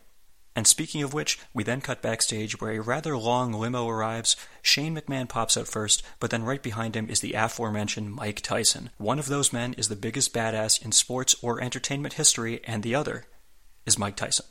And 0.56 0.68
speaking 0.68 1.02
of 1.02 1.14
which, 1.14 1.40
we 1.54 1.64
then 1.64 1.80
cut 1.80 2.02
backstage 2.02 2.60
where 2.60 2.72
a 2.72 2.82
rather 2.82 3.18
long 3.18 3.54
limo 3.54 3.88
arrives. 3.88 4.36
Shane 4.62 4.96
McMahon 4.96 5.30
pops 5.30 5.56
out 5.56 5.68
first, 5.68 6.04
but 6.20 6.30
then 6.30 6.44
right 6.44 6.62
behind 6.62 6.96
him 6.96 7.10
is 7.10 7.22
the 7.22 7.34
aforementioned 7.34 8.14
Mike 8.14 8.42
Tyson. 8.42 8.90
One 8.98 9.20
of 9.20 9.28
those 9.28 9.54
men 9.54 9.74
is 9.74 9.88
the 9.88 9.96
biggest 9.96 10.34
badass 10.34 10.84
in 10.84 10.92
sports 10.92 11.36
or 11.42 11.62
entertainment 11.62 12.16
history, 12.16 12.60
and 12.66 12.84
the 12.84 12.96
other 12.96 13.26
is 13.86 13.98
Mike 13.98 14.18
Tyson. 14.18 14.46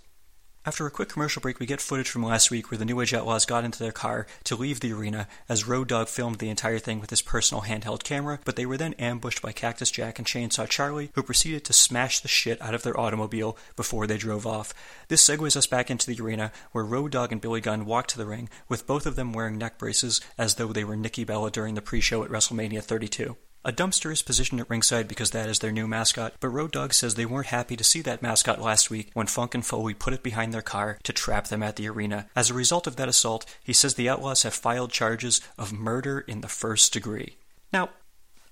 After 0.66 0.86
a 0.86 0.90
quick 0.90 1.08
commercial 1.08 1.40
break, 1.40 1.58
we 1.58 1.64
get 1.64 1.80
footage 1.80 2.10
from 2.10 2.22
last 2.22 2.50
week 2.50 2.70
where 2.70 2.76
the 2.76 2.84
New 2.84 3.00
Age 3.00 3.14
Outlaws 3.14 3.46
got 3.46 3.64
into 3.64 3.78
their 3.78 3.92
car 3.92 4.26
to 4.44 4.54
leave 4.54 4.80
the 4.80 4.92
arena 4.92 5.26
as 5.48 5.66
Road 5.66 5.88
Dogg 5.88 6.08
filmed 6.08 6.36
the 6.36 6.50
entire 6.50 6.78
thing 6.78 7.00
with 7.00 7.08
his 7.08 7.22
personal 7.22 7.62
handheld 7.62 8.02
camera, 8.02 8.40
but 8.44 8.56
they 8.56 8.66
were 8.66 8.76
then 8.76 8.92
ambushed 8.98 9.40
by 9.40 9.52
Cactus 9.52 9.90
Jack 9.90 10.18
and 10.18 10.28
Chainsaw 10.28 10.68
Charlie, 10.68 11.12
who 11.14 11.22
proceeded 11.22 11.64
to 11.64 11.72
smash 11.72 12.20
the 12.20 12.28
shit 12.28 12.60
out 12.60 12.74
of 12.74 12.82
their 12.82 12.98
automobile 13.00 13.56
before 13.74 14.06
they 14.06 14.18
drove 14.18 14.46
off. 14.46 14.74
This 15.08 15.26
segues 15.26 15.56
us 15.56 15.66
back 15.66 15.90
into 15.90 16.06
the 16.06 16.22
arena 16.22 16.52
where 16.72 16.84
Road 16.84 17.12
Dogg 17.12 17.32
and 17.32 17.40
Billy 17.40 17.62
Gunn 17.62 17.86
walk 17.86 18.06
to 18.08 18.18
the 18.18 18.26
ring, 18.26 18.50
with 18.68 18.86
both 18.86 19.06
of 19.06 19.16
them 19.16 19.32
wearing 19.32 19.56
neck 19.56 19.78
braces 19.78 20.20
as 20.36 20.56
though 20.56 20.74
they 20.74 20.84
were 20.84 20.94
Nikki 20.94 21.24
Bella 21.24 21.50
during 21.50 21.74
the 21.74 21.80
pre 21.80 22.02
show 22.02 22.22
at 22.22 22.30
WrestleMania 22.30 22.82
32. 22.82 23.34
A 23.62 23.72
dumpster 23.72 24.10
is 24.10 24.22
positioned 24.22 24.58
at 24.58 24.70
ringside 24.70 25.06
because 25.06 25.32
that 25.32 25.46
is 25.50 25.58
their 25.58 25.70
new 25.70 25.86
mascot, 25.86 26.32
but 26.40 26.48
Road 26.48 26.72
Dogg 26.72 26.94
says 26.94 27.14
they 27.14 27.26
weren't 27.26 27.48
happy 27.48 27.76
to 27.76 27.84
see 27.84 28.00
that 28.00 28.22
mascot 28.22 28.58
last 28.58 28.88
week 28.88 29.10
when 29.12 29.26
Funk 29.26 29.54
and 29.54 29.64
Foley 29.64 29.92
put 29.92 30.14
it 30.14 30.22
behind 30.22 30.54
their 30.54 30.62
car 30.62 30.98
to 31.02 31.12
trap 31.12 31.48
them 31.48 31.62
at 31.62 31.76
the 31.76 31.86
arena. 31.86 32.26
As 32.34 32.48
a 32.48 32.54
result 32.54 32.86
of 32.86 32.96
that 32.96 33.08
assault, 33.08 33.44
he 33.62 33.74
says 33.74 33.94
the 33.94 34.08
Outlaws 34.08 34.44
have 34.44 34.54
filed 34.54 34.92
charges 34.92 35.42
of 35.58 35.74
murder 35.74 36.20
in 36.20 36.40
the 36.40 36.48
first 36.48 36.94
degree. 36.94 37.36
Now, 37.70 37.90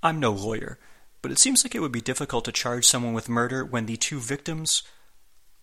I'm 0.02 0.20
no 0.20 0.30
lawyer, 0.30 0.78
but 1.22 1.32
it 1.32 1.38
seems 1.38 1.64
like 1.64 1.74
it 1.74 1.80
would 1.80 1.90
be 1.90 2.02
difficult 2.02 2.44
to 2.44 2.52
charge 2.52 2.84
someone 2.84 3.14
with 3.14 3.30
murder 3.30 3.64
when 3.64 3.86
the 3.86 3.96
two 3.96 4.20
victims 4.20 4.82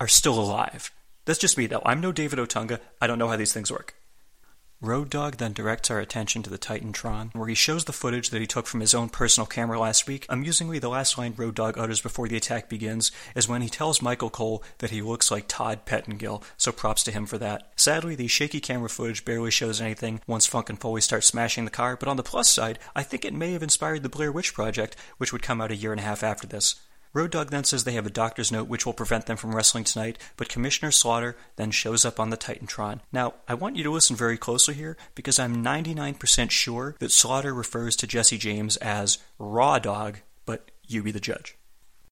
are 0.00 0.08
still 0.08 0.40
alive. 0.40 0.90
That's 1.24 1.38
just 1.38 1.56
me, 1.56 1.68
though. 1.68 1.82
I'm 1.84 2.00
no 2.00 2.10
David 2.10 2.40
Otunga. 2.40 2.80
I 3.00 3.06
don't 3.06 3.18
know 3.18 3.28
how 3.28 3.36
these 3.36 3.52
things 3.52 3.70
work. 3.70 3.94
Road 4.82 5.08
Dogg 5.08 5.36
then 5.36 5.54
directs 5.54 5.90
our 5.90 6.00
attention 6.00 6.42
to 6.42 6.50
the 6.50 6.58
Titantron, 6.58 7.34
where 7.34 7.48
he 7.48 7.54
shows 7.54 7.86
the 7.86 7.94
footage 7.94 8.28
that 8.28 8.42
he 8.42 8.46
took 8.46 8.66
from 8.66 8.80
his 8.80 8.94
own 8.94 9.08
personal 9.08 9.46
camera 9.46 9.80
last 9.80 10.06
week. 10.06 10.26
Amusingly, 10.28 10.78
the 10.78 10.90
last 10.90 11.16
line 11.16 11.32
Road 11.34 11.54
Dogg 11.54 11.78
utters 11.78 12.02
before 12.02 12.28
the 12.28 12.36
attack 12.36 12.68
begins 12.68 13.10
is 13.34 13.48
when 13.48 13.62
he 13.62 13.70
tells 13.70 14.02
Michael 14.02 14.28
Cole 14.28 14.62
that 14.78 14.90
he 14.90 15.00
looks 15.00 15.30
like 15.30 15.46
Todd 15.48 15.86
Pettengill, 15.86 16.42
so 16.58 16.72
props 16.72 17.02
to 17.04 17.10
him 17.10 17.24
for 17.24 17.38
that. 17.38 17.72
Sadly, 17.76 18.14
the 18.14 18.28
shaky 18.28 18.60
camera 18.60 18.90
footage 18.90 19.24
barely 19.24 19.50
shows 19.50 19.80
anything 19.80 20.20
once 20.26 20.44
Funk 20.44 20.68
and 20.68 20.78
Foley 20.78 21.00
start 21.00 21.24
smashing 21.24 21.64
the 21.64 21.70
car, 21.70 21.96
but 21.96 22.08
on 22.08 22.18
the 22.18 22.22
plus 22.22 22.50
side, 22.50 22.78
I 22.94 23.02
think 23.02 23.24
it 23.24 23.32
may 23.32 23.52
have 23.52 23.62
inspired 23.62 24.02
the 24.02 24.10
Blair 24.10 24.30
Witch 24.30 24.52
Project, 24.52 24.94
which 25.16 25.32
would 25.32 25.42
come 25.42 25.62
out 25.62 25.72
a 25.72 25.76
year 25.76 25.92
and 25.92 26.00
a 26.00 26.04
half 26.04 26.22
after 26.22 26.46
this. 26.46 26.74
Road 27.16 27.30
Dogg 27.30 27.48
then 27.48 27.64
says 27.64 27.84
they 27.84 27.92
have 27.92 28.04
a 28.04 28.10
doctor's 28.10 28.52
note 28.52 28.68
which 28.68 28.84
will 28.84 28.92
prevent 28.92 29.24
them 29.24 29.38
from 29.38 29.54
wrestling 29.54 29.84
tonight, 29.84 30.18
but 30.36 30.50
Commissioner 30.50 30.90
Slaughter 30.90 31.34
then 31.56 31.70
shows 31.70 32.04
up 32.04 32.20
on 32.20 32.28
the 32.28 32.36
Titantron. 32.36 33.00
Now, 33.10 33.32
I 33.48 33.54
want 33.54 33.76
you 33.76 33.82
to 33.84 33.90
listen 33.90 34.14
very 34.14 34.36
closely 34.36 34.74
here 34.74 34.98
because 35.14 35.38
I'm 35.38 35.64
99% 35.64 36.50
sure 36.50 36.94
that 36.98 37.10
Slaughter 37.10 37.54
refers 37.54 37.96
to 37.96 38.06
Jesse 38.06 38.36
James 38.36 38.76
as 38.76 39.16
Raw 39.38 39.78
Dog, 39.78 40.18
but 40.44 40.70
you 40.86 41.02
be 41.02 41.10
the 41.10 41.18
judge. 41.18 41.56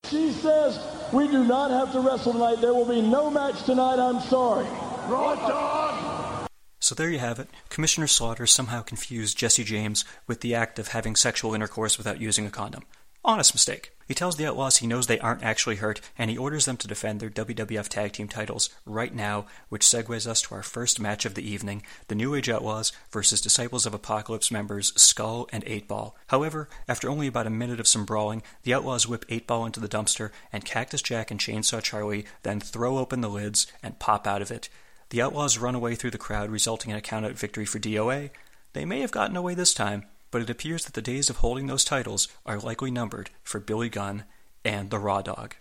She 0.08 0.32
says 0.32 0.80
we 1.12 1.28
do 1.28 1.44
not 1.44 1.70
have 1.70 1.92
to 1.92 2.00
wrestle 2.00 2.32
tonight. 2.32 2.62
There 2.62 2.72
will 2.72 2.88
be 2.88 3.02
no 3.02 3.30
match 3.30 3.62
tonight. 3.64 3.98
I'm 3.98 4.20
sorry. 4.22 4.66
Raw 5.06 5.34
dog. 5.34 6.48
So 6.80 6.94
there 6.94 7.10
you 7.10 7.18
have 7.18 7.38
it. 7.38 7.48
Commissioner 7.68 8.06
Slaughter 8.06 8.46
somehow 8.46 8.80
confused 8.80 9.36
Jesse 9.36 9.64
James 9.64 10.06
with 10.26 10.40
the 10.40 10.54
act 10.54 10.78
of 10.78 10.88
having 10.88 11.14
sexual 11.14 11.54
intercourse 11.54 11.98
without 11.98 12.22
using 12.22 12.46
a 12.46 12.50
condom. 12.50 12.84
Honest 13.26 13.54
mistake. 13.54 13.92
He 14.06 14.12
tells 14.12 14.36
the 14.36 14.46
Outlaws 14.46 14.76
he 14.76 14.86
knows 14.86 15.06
they 15.06 15.18
aren't 15.18 15.42
actually 15.42 15.76
hurt, 15.76 16.02
and 16.18 16.30
he 16.30 16.36
orders 16.36 16.66
them 16.66 16.76
to 16.76 16.86
defend 16.86 17.20
their 17.20 17.30
WWF 17.30 17.88
Tag 17.88 18.12
Team 18.12 18.28
titles 18.28 18.68
right 18.84 19.14
now, 19.14 19.46
which 19.70 19.86
segues 19.86 20.26
us 20.26 20.42
to 20.42 20.54
our 20.54 20.62
first 20.62 21.00
match 21.00 21.24
of 21.24 21.34
the 21.34 21.48
evening 21.50 21.82
the 22.08 22.14
New 22.14 22.34
Age 22.34 22.50
Outlaws 22.50 22.92
versus 23.10 23.40
Disciples 23.40 23.86
of 23.86 23.94
Apocalypse 23.94 24.50
members 24.50 24.92
Skull 25.00 25.48
and 25.52 25.64
8 25.66 25.88
Ball. 25.88 26.14
However, 26.26 26.68
after 26.86 27.08
only 27.08 27.26
about 27.26 27.46
a 27.46 27.50
minute 27.50 27.80
of 27.80 27.88
some 27.88 28.04
brawling, 28.04 28.42
the 28.62 28.74
Outlaws 28.74 29.08
whip 29.08 29.24
8 29.30 29.46
Ball 29.46 29.64
into 29.64 29.80
the 29.80 29.88
dumpster, 29.88 30.30
and 30.52 30.66
Cactus 30.66 31.00
Jack 31.00 31.30
and 31.30 31.40
Chainsaw 31.40 31.82
Charlie 31.82 32.26
then 32.42 32.60
throw 32.60 32.98
open 32.98 33.22
the 33.22 33.30
lids 33.30 33.66
and 33.82 33.98
pop 33.98 34.26
out 34.26 34.42
of 34.42 34.50
it. 34.50 34.68
The 35.08 35.22
Outlaws 35.22 35.56
run 35.56 35.74
away 35.74 35.94
through 35.94 36.10
the 36.10 36.18
crowd, 36.18 36.50
resulting 36.50 36.90
in 36.90 36.98
a 36.98 37.00
countout 37.00 37.38
victory 37.38 37.64
for 37.64 37.78
DOA. 37.78 38.28
They 38.74 38.84
may 38.84 39.00
have 39.00 39.12
gotten 39.12 39.36
away 39.36 39.54
this 39.54 39.72
time, 39.72 40.04
but 40.34 40.42
it 40.42 40.50
appears 40.50 40.84
that 40.84 40.94
the 40.94 41.00
days 41.00 41.30
of 41.30 41.36
holding 41.36 41.68
those 41.68 41.84
titles 41.84 42.26
are 42.44 42.58
likely 42.58 42.90
numbered 42.90 43.30
for 43.44 43.60
Billy 43.60 43.88
Gunn 43.88 44.24
and 44.64 44.90
the 44.90 44.98
Raw 44.98 45.22
Dog. 45.22 45.54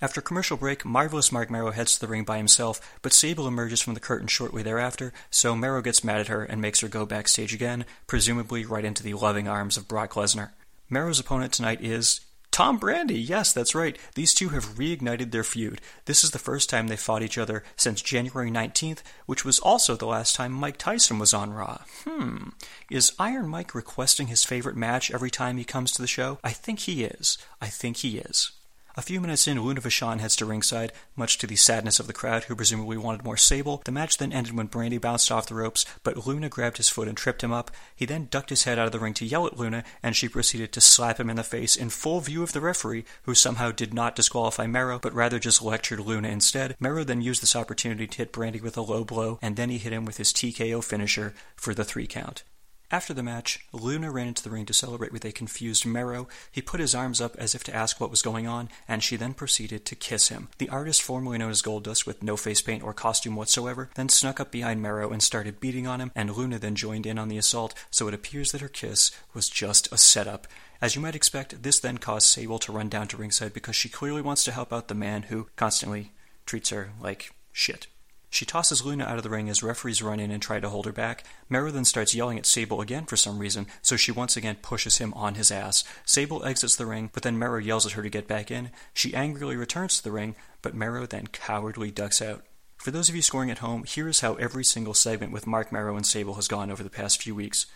After 0.00 0.22
commercial 0.22 0.56
break, 0.56 0.82
Marvelous 0.82 1.30
Marc 1.30 1.50
Mero 1.50 1.72
heads 1.72 1.92
to 1.92 2.00
the 2.00 2.06
ring 2.06 2.24
by 2.24 2.38
himself, 2.38 2.80
but 3.02 3.12
Sable 3.12 3.46
emerges 3.46 3.82
from 3.82 3.92
the 3.92 4.00
curtain 4.00 4.26
shortly 4.26 4.62
thereafter, 4.62 5.12
so 5.28 5.54
Mero 5.54 5.82
gets 5.82 6.02
mad 6.02 6.20
at 6.20 6.28
her 6.28 6.42
and 6.42 6.58
makes 6.58 6.80
her 6.80 6.88
go 6.88 7.04
backstage 7.04 7.52
again, 7.52 7.84
presumably 8.06 8.64
right 8.64 8.86
into 8.86 9.02
the 9.02 9.12
loving 9.12 9.46
arms 9.46 9.76
of 9.76 9.88
Brock 9.88 10.14
Lesnar. 10.14 10.52
Mero's 10.88 11.20
opponent 11.20 11.52
tonight 11.52 11.84
is 11.84 12.20
Tom 12.58 12.80
Brandi. 12.80 13.24
Yes, 13.24 13.52
that's 13.52 13.72
right. 13.72 13.96
These 14.16 14.34
two 14.34 14.48
have 14.48 14.74
reignited 14.74 15.30
their 15.30 15.44
feud. 15.44 15.80
This 16.06 16.24
is 16.24 16.32
the 16.32 16.40
first 16.40 16.68
time 16.68 16.88
they 16.88 16.96
fought 16.96 17.22
each 17.22 17.38
other 17.38 17.62
since 17.76 18.02
January 18.02 18.50
19th, 18.50 18.98
which 19.26 19.44
was 19.44 19.60
also 19.60 19.94
the 19.94 20.08
last 20.08 20.34
time 20.34 20.50
Mike 20.50 20.76
Tyson 20.76 21.20
was 21.20 21.32
on 21.32 21.52
Raw. 21.52 21.82
Hmm. 22.04 22.48
Is 22.90 23.12
Iron 23.16 23.46
Mike 23.46 23.76
requesting 23.76 24.26
his 24.26 24.42
favorite 24.42 24.74
match 24.74 25.08
every 25.12 25.30
time 25.30 25.56
he 25.56 25.62
comes 25.62 25.92
to 25.92 26.02
the 26.02 26.08
show? 26.08 26.40
I 26.42 26.50
think 26.50 26.80
he 26.80 27.04
is. 27.04 27.38
I 27.62 27.68
think 27.68 27.98
he 27.98 28.18
is. 28.18 28.50
A 28.98 29.00
few 29.00 29.20
minutes 29.20 29.46
in, 29.46 29.62
Luna 29.62 29.80
Vachon 29.80 30.18
heads 30.18 30.34
to 30.34 30.44
ringside, 30.44 30.92
much 31.14 31.38
to 31.38 31.46
the 31.46 31.54
sadness 31.54 32.00
of 32.00 32.08
the 32.08 32.12
crowd, 32.12 32.42
who 32.42 32.56
presumably 32.56 32.96
wanted 32.96 33.22
more 33.22 33.36
Sable. 33.36 33.80
The 33.84 33.92
match 33.92 34.18
then 34.18 34.32
ended 34.32 34.56
when 34.56 34.66
Brandi 34.66 35.00
bounced 35.00 35.30
off 35.30 35.46
the 35.46 35.54
ropes, 35.54 35.86
but 36.02 36.26
Luna 36.26 36.48
grabbed 36.48 36.78
his 36.78 36.88
foot 36.88 37.06
and 37.06 37.16
tripped 37.16 37.44
him 37.44 37.52
up. 37.52 37.70
He 37.94 38.06
then 38.06 38.26
ducked 38.28 38.50
his 38.50 38.64
head 38.64 38.76
out 38.76 38.86
of 38.86 38.92
the 38.92 38.98
ring 38.98 39.14
to 39.14 39.24
yell 39.24 39.46
at 39.46 39.56
Luna, 39.56 39.84
and 40.02 40.16
she 40.16 40.28
proceeded 40.28 40.72
to 40.72 40.80
slap 40.80 41.20
him 41.20 41.30
in 41.30 41.36
the 41.36 41.44
face 41.44 41.76
in 41.76 41.90
full 41.90 42.18
view 42.18 42.42
of 42.42 42.52
the 42.52 42.60
referee, 42.60 43.04
who 43.22 43.36
somehow 43.36 43.70
did 43.70 43.94
not 43.94 44.16
disqualify 44.16 44.66
Mero, 44.66 44.98
but 44.98 45.14
rather 45.14 45.38
just 45.38 45.62
lectured 45.62 46.00
Luna 46.00 46.26
instead. 46.26 46.74
Mero 46.80 47.04
then 47.04 47.22
used 47.22 47.40
this 47.40 47.54
opportunity 47.54 48.08
to 48.08 48.18
hit 48.18 48.32
Brandi 48.32 48.60
with 48.60 48.76
a 48.76 48.80
low 48.80 49.04
blow, 49.04 49.38
and 49.40 49.54
then 49.54 49.70
he 49.70 49.78
hit 49.78 49.92
him 49.92 50.06
with 50.06 50.16
his 50.16 50.32
TKO 50.32 50.82
finisher 50.82 51.34
for 51.54 51.72
the 51.72 51.84
three 51.84 52.08
count. 52.08 52.42
After 52.90 53.12
the 53.12 53.22
match, 53.22 53.66
Luna 53.70 54.10
ran 54.10 54.28
into 54.28 54.42
the 54.42 54.48
ring 54.48 54.64
to 54.64 54.72
celebrate 54.72 55.12
with 55.12 55.26
a 55.26 55.32
confused 55.32 55.84
Mero. 55.84 56.26
He 56.50 56.62
put 56.62 56.80
his 56.80 56.94
arms 56.94 57.20
up 57.20 57.36
as 57.36 57.54
if 57.54 57.62
to 57.64 57.74
ask 57.74 58.00
what 58.00 58.10
was 58.10 58.22
going 58.22 58.46
on, 58.46 58.70
and 58.88 59.02
she 59.02 59.16
then 59.16 59.34
proceeded 59.34 59.84
to 59.84 59.94
kiss 59.94 60.28
him. 60.28 60.48
The 60.56 60.70
artist, 60.70 61.02
formerly 61.02 61.36
known 61.36 61.50
as 61.50 61.60
Goldust, 61.60 62.06
with 62.06 62.22
no 62.22 62.34
face 62.34 62.62
paint 62.62 62.82
or 62.82 62.94
costume 62.94 63.36
whatsoever, 63.36 63.90
then 63.94 64.08
snuck 64.08 64.40
up 64.40 64.50
behind 64.50 64.80
Mero 64.80 65.10
and 65.10 65.22
started 65.22 65.60
beating 65.60 65.86
on 65.86 66.00
him, 66.00 66.12
and 66.14 66.34
Luna 66.34 66.58
then 66.58 66.74
joined 66.74 67.04
in 67.04 67.18
on 67.18 67.28
the 67.28 67.36
assault, 67.36 67.74
so 67.90 68.08
it 68.08 68.14
appears 68.14 68.52
that 68.52 68.62
her 68.62 68.68
kiss 68.68 69.10
was 69.34 69.50
just 69.50 69.92
a 69.92 69.98
setup. 69.98 70.46
As 70.80 70.96
you 70.96 71.02
might 71.02 71.16
expect, 71.16 71.62
this 71.62 71.80
then 71.80 71.98
caused 71.98 72.28
Sable 72.28 72.58
to 72.60 72.72
run 72.72 72.88
down 72.88 73.06
to 73.08 73.18
ringside 73.18 73.52
because 73.52 73.76
she 73.76 73.90
clearly 73.90 74.22
wants 74.22 74.44
to 74.44 74.52
help 74.52 74.72
out 74.72 74.88
the 74.88 74.94
man 74.94 75.24
who 75.24 75.48
constantly 75.56 76.12
treats 76.46 76.70
her 76.70 76.92
like 76.98 77.34
shit. 77.52 77.86
She 78.30 78.44
tosses 78.44 78.84
Luna 78.84 79.04
out 79.04 79.16
of 79.16 79.22
the 79.22 79.30
ring 79.30 79.48
as 79.48 79.62
referees 79.62 80.02
run 80.02 80.20
in 80.20 80.30
and 80.30 80.42
try 80.42 80.60
to 80.60 80.68
hold 80.68 80.84
her 80.86 80.92
back. 80.92 81.24
Mero 81.48 81.70
then 81.70 81.84
starts 81.84 82.14
yelling 82.14 82.38
at 82.38 82.44
Sable 82.44 82.80
again 82.80 83.06
for 83.06 83.16
some 83.16 83.38
reason, 83.38 83.66
so 83.80 83.96
she 83.96 84.12
once 84.12 84.36
again 84.36 84.56
pushes 84.60 84.98
him 84.98 85.14
on 85.14 85.34
his 85.34 85.50
ass. 85.50 85.82
Sable 86.04 86.44
exits 86.44 86.76
the 86.76 86.86
ring, 86.86 87.10
but 87.14 87.22
then 87.22 87.38
Mero 87.38 87.58
yells 87.58 87.86
at 87.86 87.92
her 87.92 88.02
to 88.02 88.10
get 88.10 88.28
back 88.28 88.50
in. 88.50 88.70
She 88.92 89.14
angrily 89.14 89.56
returns 89.56 89.96
to 89.96 90.04
the 90.04 90.12
ring, 90.12 90.36
but 90.60 90.74
Mero 90.74 91.06
then 91.06 91.28
cowardly 91.28 91.90
ducks 91.90 92.20
out. 92.20 92.44
For 92.76 92.90
those 92.90 93.08
of 93.08 93.16
you 93.16 93.22
scoring 93.22 93.50
at 93.50 93.58
home, 93.58 93.84
here 93.84 94.08
is 94.08 94.20
how 94.20 94.34
every 94.34 94.64
single 94.64 94.94
segment 94.94 95.32
with 95.32 95.46
Marc 95.46 95.72
Mero 95.72 95.96
and 95.96 96.06
Sable 96.06 96.34
has 96.34 96.48
gone 96.48 96.70
over 96.70 96.82
the 96.82 96.90
past 96.90 97.22
few 97.22 97.34
weeks. 97.34 97.66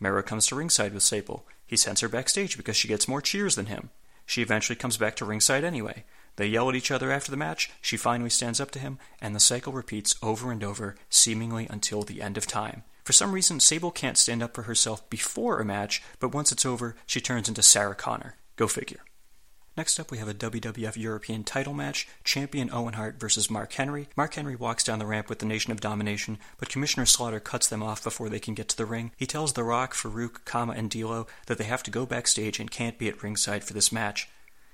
Mero 0.00 0.22
comes 0.22 0.46
to 0.48 0.56
ringside 0.56 0.92
with 0.92 1.02
Sable. 1.02 1.46
He 1.66 1.76
sends 1.76 2.00
her 2.00 2.08
backstage 2.08 2.56
because 2.56 2.76
she 2.76 2.88
gets 2.88 3.08
more 3.08 3.22
cheers 3.22 3.54
than 3.54 3.66
him. 3.66 3.90
She 4.26 4.42
eventually 4.42 4.76
comes 4.76 4.96
back 4.96 5.16
to 5.16 5.24
ringside 5.24 5.64
anyway. 5.64 6.04
They 6.40 6.46
yell 6.46 6.70
at 6.70 6.74
each 6.74 6.90
other 6.90 7.10
after 7.10 7.30
the 7.30 7.36
match. 7.36 7.70
She 7.82 7.98
finally 7.98 8.30
stands 8.30 8.60
up 8.60 8.70
to 8.70 8.78
him, 8.78 8.98
and 9.20 9.34
the 9.34 9.40
cycle 9.40 9.74
repeats 9.74 10.14
over 10.22 10.50
and 10.50 10.64
over, 10.64 10.96
seemingly 11.10 11.66
until 11.68 12.00
the 12.00 12.22
end 12.22 12.38
of 12.38 12.46
time. 12.46 12.82
For 13.04 13.12
some 13.12 13.32
reason, 13.32 13.60
Sable 13.60 13.90
can't 13.90 14.16
stand 14.16 14.42
up 14.42 14.54
for 14.54 14.62
herself 14.62 15.10
before 15.10 15.60
a 15.60 15.66
match, 15.66 16.02
but 16.18 16.32
once 16.32 16.50
it's 16.50 16.64
over, 16.64 16.96
she 17.04 17.20
turns 17.20 17.50
into 17.50 17.62
Sarah 17.62 17.94
Connor. 17.94 18.36
Go 18.56 18.68
figure. 18.68 19.00
Next 19.76 20.00
up, 20.00 20.10
we 20.10 20.16
have 20.16 20.28
a 20.28 20.34
WWF 20.34 20.96
European 20.96 21.44
title 21.44 21.74
match 21.74 22.08
champion 22.24 22.70
Owen 22.72 22.94
Hart 22.94 23.20
versus 23.20 23.50
Mark 23.50 23.74
Henry. 23.74 24.08
Mark 24.16 24.32
Henry 24.32 24.56
walks 24.56 24.82
down 24.82 24.98
the 24.98 25.04
ramp 25.04 25.28
with 25.28 25.40
the 25.40 25.46
Nation 25.46 25.72
of 25.72 25.80
Domination, 25.82 26.38
but 26.56 26.70
Commissioner 26.70 27.04
Slaughter 27.04 27.40
cuts 27.40 27.68
them 27.68 27.82
off 27.82 28.02
before 28.02 28.30
they 28.30 28.40
can 28.40 28.54
get 28.54 28.68
to 28.70 28.78
the 28.78 28.86
ring. 28.86 29.12
He 29.18 29.26
tells 29.26 29.52
The 29.52 29.62
Rock, 29.62 29.92
Farouk, 29.92 30.46
Kama, 30.46 30.72
and 30.72 30.90
D'Lo 30.90 31.26
that 31.48 31.58
they 31.58 31.64
have 31.64 31.82
to 31.82 31.90
go 31.90 32.06
backstage 32.06 32.58
and 32.58 32.70
can't 32.70 32.96
be 32.96 33.08
at 33.08 33.22
ringside 33.22 33.62
for 33.62 33.74
this 33.74 33.92
match. 33.92 34.26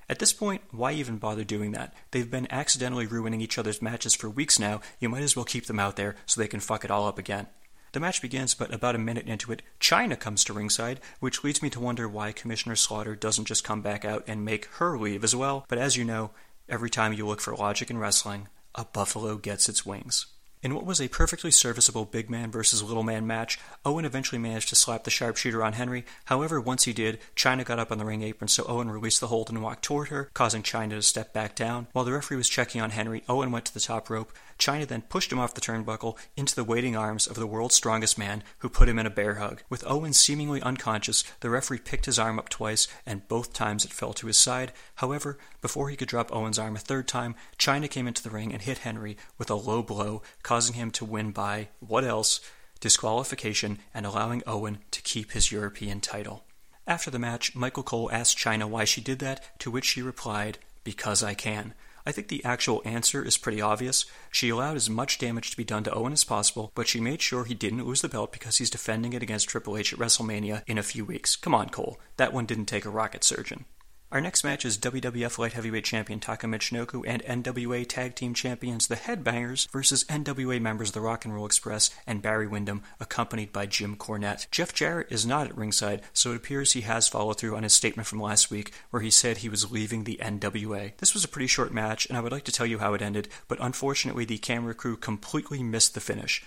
At 0.08 0.20
this 0.20 0.32
point, 0.32 0.62
why 0.70 0.92
even 0.92 1.18
bother 1.18 1.42
doing 1.42 1.72
that? 1.72 1.92
They've 2.12 2.30
been 2.30 2.46
accidentally 2.50 3.06
ruining 3.06 3.40
each 3.40 3.58
other's 3.58 3.82
matches 3.82 4.14
for 4.14 4.30
weeks 4.30 4.58
now, 4.58 4.80
you 5.00 5.08
might 5.08 5.22
as 5.22 5.34
well 5.34 5.44
keep 5.44 5.66
them 5.66 5.80
out 5.80 5.96
there 5.96 6.14
so 6.26 6.40
they 6.40 6.48
can 6.48 6.60
fuck 6.60 6.84
it 6.84 6.90
all 6.90 7.08
up 7.08 7.18
again. 7.18 7.48
The 7.92 8.00
match 8.00 8.20
begins, 8.20 8.54
but 8.54 8.74
about 8.74 8.94
a 8.94 8.98
minute 8.98 9.26
into 9.26 9.50
it, 9.52 9.62
Chyna 9.80 10.20
comes 10.20 10.44
to 10.44 10.52
ringside, 10.52 11.00
which 11.18 11.42
leads 11.42 11.62
me 11.62 11.70
to 11.70 11.80
wonder 11.80 12.08
why 12.08 12.30
Commissioner 12.32 12.76
Slaughter 12.76 13.16
doesn't 13.16 13.46
just 13.46 13.64
come 13.64 13.80
back 13.80 14.04
out 14.04 14.22
and 14.26 14.44
make 14.44 14.66
her 14.74 14.98
leave 14.98 15.24
as 15.24 15.34
well. 15.34 15.64
But 15.66 15.78
as 15.78 15.96
you 15.96 16.04
know, 16.04 16.32
every 16.68 16.90
time 16.90 17.12
you 17.12 17.26
look 17.26 17.40
for 17.40 17.56
logic 17.56 17.90
in 17.90 17.98
wrestling, 17.98 18.48
a 18.74 18.84
buffalo 18.84 19.36
gets 19.36 19.68
its 19.68 19.86
wings. 19.86 20.26
In 20.66 20.74
what 20.74 20.84
was 20.84 21.00
a 21.00 21.06
perfectly 21.06 21.52
serviceable 21.52 22.04
big 22.04 22.28
man 22.28 22.50
versus 22.50 22.82
little 22.82 23.04
man 23.04 23.24
match, 23.24 23.56
Owen 23.84 24.04
eventually 24.04 24.40
managed 24.40 24.68
to 24.70 24.74
slap 24.74 25.04
the 25.04 25.12
sharpshooter 25.12 25.62
on 25.62 25.74
Henry. 25.74 26.04
However, 26.24 26.60
once 26.60 26.82
he 26.86 26.92
did, 26.92 27.20
Chyna 27.36 27.64
got 27.64 27.78
up 27.78 27.92
on 27.92 27.98
the 27.98 28.04
ring 28.04 28.22
apron, 28.22 28.48
so 28.48 28.64
Owen 28.64 28.90
released 28.90 29.20
the 29.20 29.28
hold 29.28 29.48
and 29.48 29.62
walked 29.62 29.84
toward 29.84 30.08
her, 30.08 30.28
causing 30.34 30.64
Chyna 30.64 30.90
to 30.90 31.02
step 31.02 31.32
back 31.32 31.54
down. 31.54 31.86
While 31.92 32.04
the 32.04 32.10
referee 32.10 32.38
was 32.38 32.48
checking 32.48 32.80
on 32.80 32.90
Henry, 32.90 33.22
Owen 33.28 33.52
went 33.52 33.66
to 33.66 33.74
the 33.74 33.78
top 33.78 34.10
rope. 34.10 34.32
Chyna 34.58 34.88
then 34.88 35.02
pushed 35.02 35.30
him 35.30 35.38
off 35.38 35.54
the 35.54 35.60
turnbuckle 35.60 36.18
into 36.36 36.56
the 36.56 36.64
waiting 36.64 36.96
arms 36.96 37.28
of 37.28 37.36
the 37.36 37.46
world's 37.46 37.76
strongest 37.76 38.18
man, 38.18 38.42
who 38.58 38.68
put 38.68 38.88
him 38.88 38.98
in 38.98 39.06
a 39.06 39.10
bear 39.10 39.34
hug. 39.34 39.62
With 39.68 39.86
Owen 39.86 40.14
seemingly 40.14 40.60
unconscious, 40.62 41.22
the 41.40 41.50
referee 41.50 41.78
picked 41.78 42.06
his 42.06 42.18
arm 42.18 42.40
up 42.40 42.48
twice, 42.48 42.88
and 43.06 43.28
both 43.28 43.52
times 43.52 43.84
it 43.84 43.92
fell 43.92 44.14
to 44.14 44.26
his 44.26 44.36
side. 44.36 44.72
However, 44.96 45.38
before 45.60 45.90
he 45.90 45.96
could 45.96 46.08
drop 46.08 46.34
Owen's 46.34 46.58
arm 46.58 46.74
a 46.74 46.80
third 46.80 47.06
time, 47.06 47.36
Chyna 47.56 47.88
came 47.88 48.08
into 48.08 48.24
the 48.24 48.30
ring 48.30 48.52
and 48.52 48.62
hit 48.62 48.78
Henry 48.78 49.16
with 49.38 49.48
a 49.48 49.54
low 49.54 49.80
blow, 49.82 50.22
causing 50.42 50.55
him 50.64 50.90
to 50.92 51.04
win 51.04 51.30
by, 51.30 51.68
what 51.80 52.04
else, 52.04 52.40
disqualification 52.80 53.78
and 53.94 54.04
allowing 54.06 54.42
Owen 54.46 54.78
to 54.90 55.02
keep 55.02 55.32
his 55.32 55.52
European 55.52 56.00
title. 56.00 56.44
After 56.86 57.10
the 57.10 57.18
match, 57.18 57.54
Michael 57.54 57.82
Cole 57.82 58.10
asked 58.12 58.38
Chyna 58.38 58.68
why 58.68 58.84
she 58.84 59.00
did 59.00 59.18
that, 59.18 59.58
to 59.60 59.70
which 59.70 59.84
she 59.84 60.02
replied, 60.02 60.58
Because 60.84 61.22
I 61.22 61.34
can. 61.34 61.74
I 62.06 62.12
think 62.12 62.28
the 62.28 62.44
actual 62.44 62.82
answer 62.84 63.24
is 63.24 63.36
pretty 63.36 63.60
obvious. 63.60 64.04
She 64.30 64.48
allowed 64.48 64.76
as 64.76 64.88
much 64.88 65.18
damage 65.18 65.50
to 65.50 65.56
be 65.56 65.64
done 65.64 65.82
to 65.84 65.92
Owen 65.92 66.12
as 66.12 66.22
possible, 66.22 66.70
but 66.76 66.86
she 66.86 67.00
made 67.00 67.20
sure 67.20 67.44
he 67.44 67.54
didn't 67.54 67.84
lose 67.84 68.02
the 68.02 68.08
belt 68.08 68.32
because 68.32 68.58
he's 68.58 68.70
defending 68.70 69.12
it 69.12 69.22
against 69.24 69.48
Triple 69.48 69.76
H 69.76 69.92
at 69.92 69.98
WrestleMania 69.98 70.62
in 70.68 70.78
a 70.78 70.84
few 70.84 71.04
weeks. 71.04 71.34
Come 71.34 71.54
on, 71.54 71.68
Cole. 71.70 71.98
That 72.16 72.32
one 72.32 72.46
didn't 72.46 72.66
take 72.66 72.84
a 72.84 72.90
rocket 72.90 73.24
surgeon. 73.24 73.64
Our 74.12 74.20
next 74.20 74.44
match 74.44 74.64
is 74.64 74.78
WWF 74.78 75.36
Light 75.36 75.54
Heavyweight 75.54 75.84
Champion 75.84 76.20
Taka 76.20 76.46
Michinoku 76.46 77.02
and 77.04 77.24
NWA 77.24 77.84
Tag 77.88 78.14
Team 78.14 78.34
Champions 78.34 78.86
The 78.86 78.94
Headbangers 78.94 79.68
versus 79.72 80.04
NWA 80.04 80.60
members 80.60 80.92
The 80.92 81.00
Rock 81.00 81.24
and 81.24 81.34
Roll 81.34 81.44
Express 81.44 81.90
and 82.06 82.22
Barry 82.22 82.46
Windham, 82.46 82.84
accompanied 83.00 83.52
by 83.52 83.66
Jim 83.66 83.96
Cornette. 83.96 84.48
Jeff 84.52 84.72
Jarrett 84.72 85.10
is 85.10 85.26
not 85.26 85.48
at 85.48 85.56
ringside, 85.58 86.02
so 86.12 86.30
it 86.30 86.36
appears 86.36 86.72
he 86.72 86.82
has 86.82 87.08
followed 87.08 87.38
through 87.38 87.56
on 87.56 87.64
his 87.64 87.74
statement 87.74 88.06
from 88.06 88.22
last 88.22 88.48
week 88.48 88.72
where 88.90 89.02
he 89.02 89.10
said 89.10 89.38
he 89.38 89.48
was 89.48 89.72
leaving 89.72 90.04
the 90.04 90.20
NWA. 90.22 90.92
This 90.98 91.12
was 91.12 91.24
a 91.24 91.28
pretty 91.28 91.48
short 91.48 91.74
match, 91.74 92.06
and 92.06 92.16
I 92.16 92.20
would 92.20 92.32
like 92.32 92.44
to 92.44 92.52
tell 92.52 92.66
you 92.66 92.78
how 92.78 92.94
it 92.94 93.02
ended, 93.02 93.28
but 93.48 93.58
unfortunately 93.60 94.24
the 94.24 94.38
camera 94.38 94.74
crew 94.74 94.96
completely 94.96 95.64
missed 95.64 95.94
the 95.94 96.00
finish. 96.00 96.44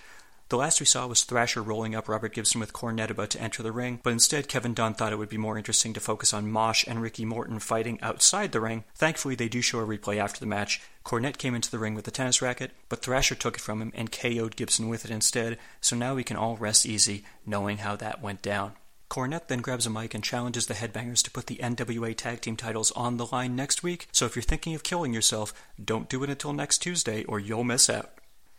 The 0.50 0.56
last 0.56 0.80
we 0.80 0.86
saw 0.86 1.06
was 1.06 1.22
Thrasher 1.22 1.62
rolling 1.62 1.94
up 1.94 2.08
Robert 2.08 2.34
Gibson 2.34 2.58
with 2.58 2.72
Cornette 2.72 3.10
about 3.10 3.30
to 3.30 3.40
enter 3.40 3.62
the 3.62 3.70
ring, 3.70 4.00
but 4.02 4.12
instead 4.12 4.48
Kevin 4.48 4.74
Dunn 4.74 4.94
thought 4.94 5.12
it 5.12 5.16
would 5.16 5.28
be 5.28 5.36
more 5.36 5.56
interesting 5.56 5.92
to 5.92 6.00
focus 6.00 6.34
on 6.34 6.50
Mosh 6.50 6.84
and 6.88 7.00
Ricky 7.00 7.24
Morton 7.24 7.60
fighting 7.60 8.00
outside 8.02 8.50
the 8.50 8.60
ring. 8.60 8.82
Thankfully, 8.96 9.36
they 9.36 9.48
do 9.48 9.62
show 9.62 9.78
a 9.78 9.86
replay 9.86 10.16
after 10.16 10.40
the 10.40 10.46
match. 10.46 10.82
Cornette 11.04 11.38
came 11.38 11.54
into 11.54 11.70
the 11.70 11.78
ring 11.78 11.94
with 11.94 12.04
the 12.04 12.10
tennis 12.10 12.42
racket, 12.42 12.72
but 12.88 13.00
Thrasher 13.00 13.36
took 13.36 13.58
it 13.58 13.60
from 13.60 13.80
him 13.80 13.92
and 13.94 14.10
KO'd 14.10 14.56
Gibson 14.56 14.88
with 14.88 15.04
it 15.04 15.12
instead, 15.12 15.56
so 15.80 15.94
now 15.94 16.16
we 16.16 16.24
can 16.24 16.36
all 16.36 16.56
rest 16.56 16.84
easy 16.84 17.22
knowing 17.46 17.78
how 17.78 17.94
that 17.94 18.20
went 18.20 18.42
down. 18.42 18.72
Cornette 19.08 19.46
then 19.46 19.60
grabs 19.60 19.86
a 19.86 19.90
mic 19.90 20.14
and 20.14 20.24
challenges 20.24 20.66
the 20.66 20.74
Headbangers 20.74 21.22
to 21.22 21.30
put 21.30 21.46
the 21.46 21.60
NWA 21.62 22.16
Tag 22.16 22.40
Team 22.40 22.56
titles 22.56 22.90
on 22.96 23.18
the 23.18 23.26
line 23.26 23.54
next 23.54 23.84
week, 23.84 24.08
so 24.10 24.26
if 24.26 24.34
you're 24.34 24.42
thinking 24.42 24.74
of 24.74 24.82
killing 24.82 25.14
yourself, 25.14 25.54
don't 25.82 26.08
do 26.08 26.24
it 26.24 26.30
until 26.30 26.52
next 26.52 26.78
Tuesday 26.78 27.22
or 27.26 27.38
you'll 27.38 27.62
miss 27.62 27.88
out. 27.88 28.14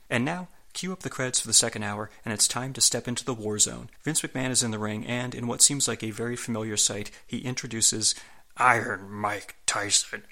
And 0.09 0.23
now, 0.23 0.47
Cue 0.73 0.93
up 0.93 1.01
the 1.01 1.09
credits 1.09 1.39
for 1.39 1.47
the 1.47 1.53
second 1.53 1.83
hour, 1.83 2.09
and 2.23 2.33
it's 2.33 2.47
time 2.47 2.73
to 2.73 2.81
step 2.81 3.07
into 3.07 3.25
the 3.25 3.33
war 3.33 3.59
zone. 3.59 3.89
Vince 4.03 4.21
McMahon 4.21 4.49
is 4.49 4.63
in 4.63 4.71
the 4.71 4.79
ring, 4.79 5.05
and 5.05 5.35
in 5.35 5.47
what 5.47 5.61
seems 5.61 5.87
like 5.87 6.03
a 6.03 6.11
very 6.11 6.35
familiar 6.35 6.77
sight, 6.77 7.11
he 7.27 7.39
introduces 7.39 8.15
Iron 8.57 9.09
Mike 9.09 9.55
Tyson, 9.65 10.23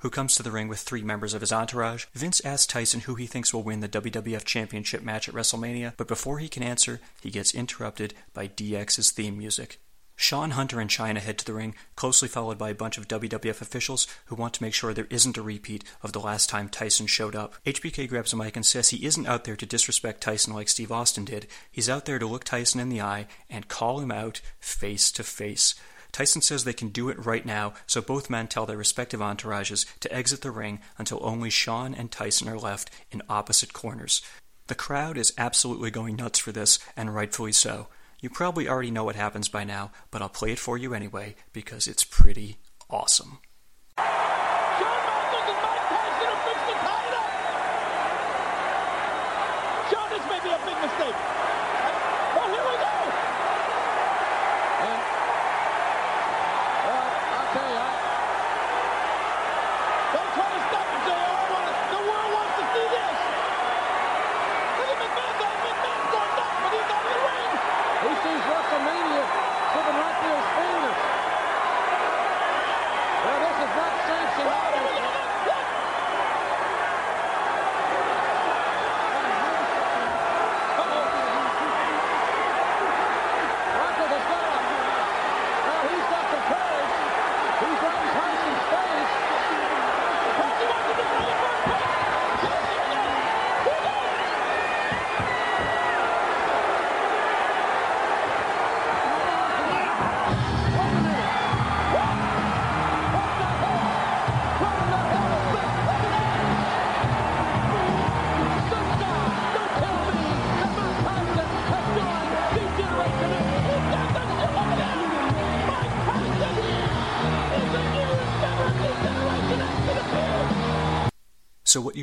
who 0.00 0.10
comes 0.10 0.36
to 0.36 0.42
the 0.42 0.50
ring 0.50 0.68
with 0.68 0.78
three 0.78 1.02
members 1.02 1.34
of 1.34 1.40
his 1.40 1.52
entourage. 1.52 2.06
Vince 2.14 2.40
asks 2.44 2.66
Tyson 2.66 3.00
who 3.00 3.16
he 3.16 3.26
thinks 3.26 3.52
will 3.52 3.62
win 3.62 3.80
the 3.80 3.88
WWF 3.88 4.44
Championship 4.44 5.02
match 5.02 5.28
at 5.28 5.34
WrestleMania, 5.34 5.94
but 5.96 6.08
before 6.08 6.38
he 6.38 6.48
can 6.48 6.62
answer, 6.62 7.00
he 7.20 7.30
gets 7.30 7.54
interrupted 7.54 8.14
by 8.32 8.46
DX's 8.46 9.10
theme 9.10 9.36
music. 9.36 9.80
Shawn 10.20 10.50
Hunter 10.50 10.80
and 10.80 10.90
Chyna 10.90 11.20
head 11.20 11.38
to 11.38 11.44
the 11.44 11.54
ring, 11.54 11.76
closely 11.94 12.26
followed 12.26 12.58
by 12.58 12.70
a 12.70 12.74
bunch 12.74 12.98
of 12.98 13.06
WWF 13.06 13.60
officials 13.60 14.08
who 14.26 14.34
want 14.34 14.52
to 14.54 14.62
make 14.64 14.74
sure 14.74 14.92
there 14.92 15.06
isn't 15.10 15.36
a 15.36 15.42
repeat 15.42 15.84
of 16.02 16.12
the 16.12 16.18
last 16.18 16.50
time 16.50 16.68
Tyson 16.68 17.06
showed 17.06 17.36
up. 17.36 17.54
HBK 17.64 18.08
grabs 18.08 18.32
a 18.32 18.36
mic 18.36 18.56
and 18.56 18.66
says 18.66 18.88
he 18.88 19.06
isn't 19.06 19.28
out 19.28 19.44
there 19.44 19.54
to 19.54 19.64
disrespect 19.64 20.20
Tyson 20.20 20.52
like 20.52 20.68
Steve 20.68 20.90
Austin 20.90 21.24
did. 21.24 21.46
He's 21.70 21.88
out 21.88 22.04
there 22.04 22.18
to 22.18 22.26
look 22.26 22.42
Tyson 22.42 22.80
in 22.80 22.88
the 22.88 23.00
eye 23.00 23.28
and 23.48 23.68
call 23.68 24.00
him 24.00 24.10
out 24.10 24.40
face 24.58 25.12
to 25.12 25.22
face. 25.22 25.76
Tyson 26.10 26.42
says 26.42 26.64
they 26.64 26.72
can 26.72 26.88
do 26.88 27.08
it 27.08 27.24
right 27.24 27.46
now, 27.46 27.74
so 27.86 28.00
both 28.00 28.28
men 28.28 28.48
tell 28.48 28.66
their 28.66 28.76
respective 28.76 29.20
entourages 29.20 29.86
to 30.00 30.12
exit 30.12 30.40
the 30.40 30.50
ring 30.50 30.80
until 30.98 31.20
only 31.22 31.48
Shawn 31.48 31.94
and 31.94 32.10
Tyson 32.10 32.48
are 32.48 32.58
left 32.58 32.90
in 33.12 33.22
opposite 33.28 33.72
corners. 33.72 34.20
The 34.66 34.74
crowd 34.74 35.16
is 35.16 35.32
absolutely 35.38 35.92
going 35.92 36.16
nuts 36.16 36.40
for 36.40 36.50
this, 36.50 36.80
and 36.96 37.14
rightfully 37.14 37.52
so. 37.52 37.86
You 38.20 38.30
probably 38.30 38.68
already 38.68 38.90
know 38.90 39.04
what 39.04 39.16
happens 39.16 39.48
by 39.48 39.64
now, 39.64 39.92
but 40.10 40.22
I'll 40.22 40.28
play 40.28 40.52
it 40.52 40.58
for 40.58 40.76
you 40.76 40.92
anyway 40.94 41.36
because 41.52 41.86
it's 41.86 42.04
pretty 42.04 42.58
awesome. 42.90 43.38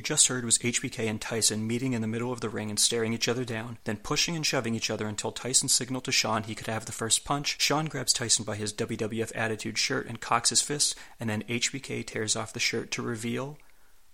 Just 0.05 0.27
heard 0.27 0.45
was 0.45 0.59
HBK 0.59 1.09
and 1.09 1.19
Tyson 1.19 1.65
meeting 1.65 1.93
in 1.93 2.01
the 2.03 2.07
middle 2.07 2.31
of 2.31 2.39
the 2.39 2.47
ring 2.47 2.69
and 2.69 2.79
staring 2.79 3.11
each 3.11 3.27
other 3.27 3.43
down, 3.43 3.79
then 3.85 3.97
pushing 3.97 4.35
and 4.35 4.45
shoving 4.45 4.75
each 4.75 4.91
other 4.91 5.07
until 5.07 5.31
Tyson 5.31 5.67
signaled 5.67 6.03
to 6.03 6.11
Shawn 6.11 6.43
he 6.43 6.53
could 6.53 6.67
have 6.67 6.85
the 6.85 6.91
first 6.91 7.25
punch. 7.25 7.59
Shawn 7.59 7.87
grabs 7.87 8.13
Tyson 8.13 8.45
by 8.45 8.55
his 8.55 8.71
WWF 8.71 9.31
Attitude 9.33 9.79
shirt 9.79 10.05
and 10.05 10.21
cocks 10.21 10.51
his 10.51 10.61
fist, 10.61 10.93
and 11.19 11.27
then 11.27 11.41
HBK 11.49 12.05
tears 12.05 12.35
off 12.35 12.53
the 12.53 12.59
shirt 12.59 12.91
to 12.91 13.01
reveal 13.01 13.57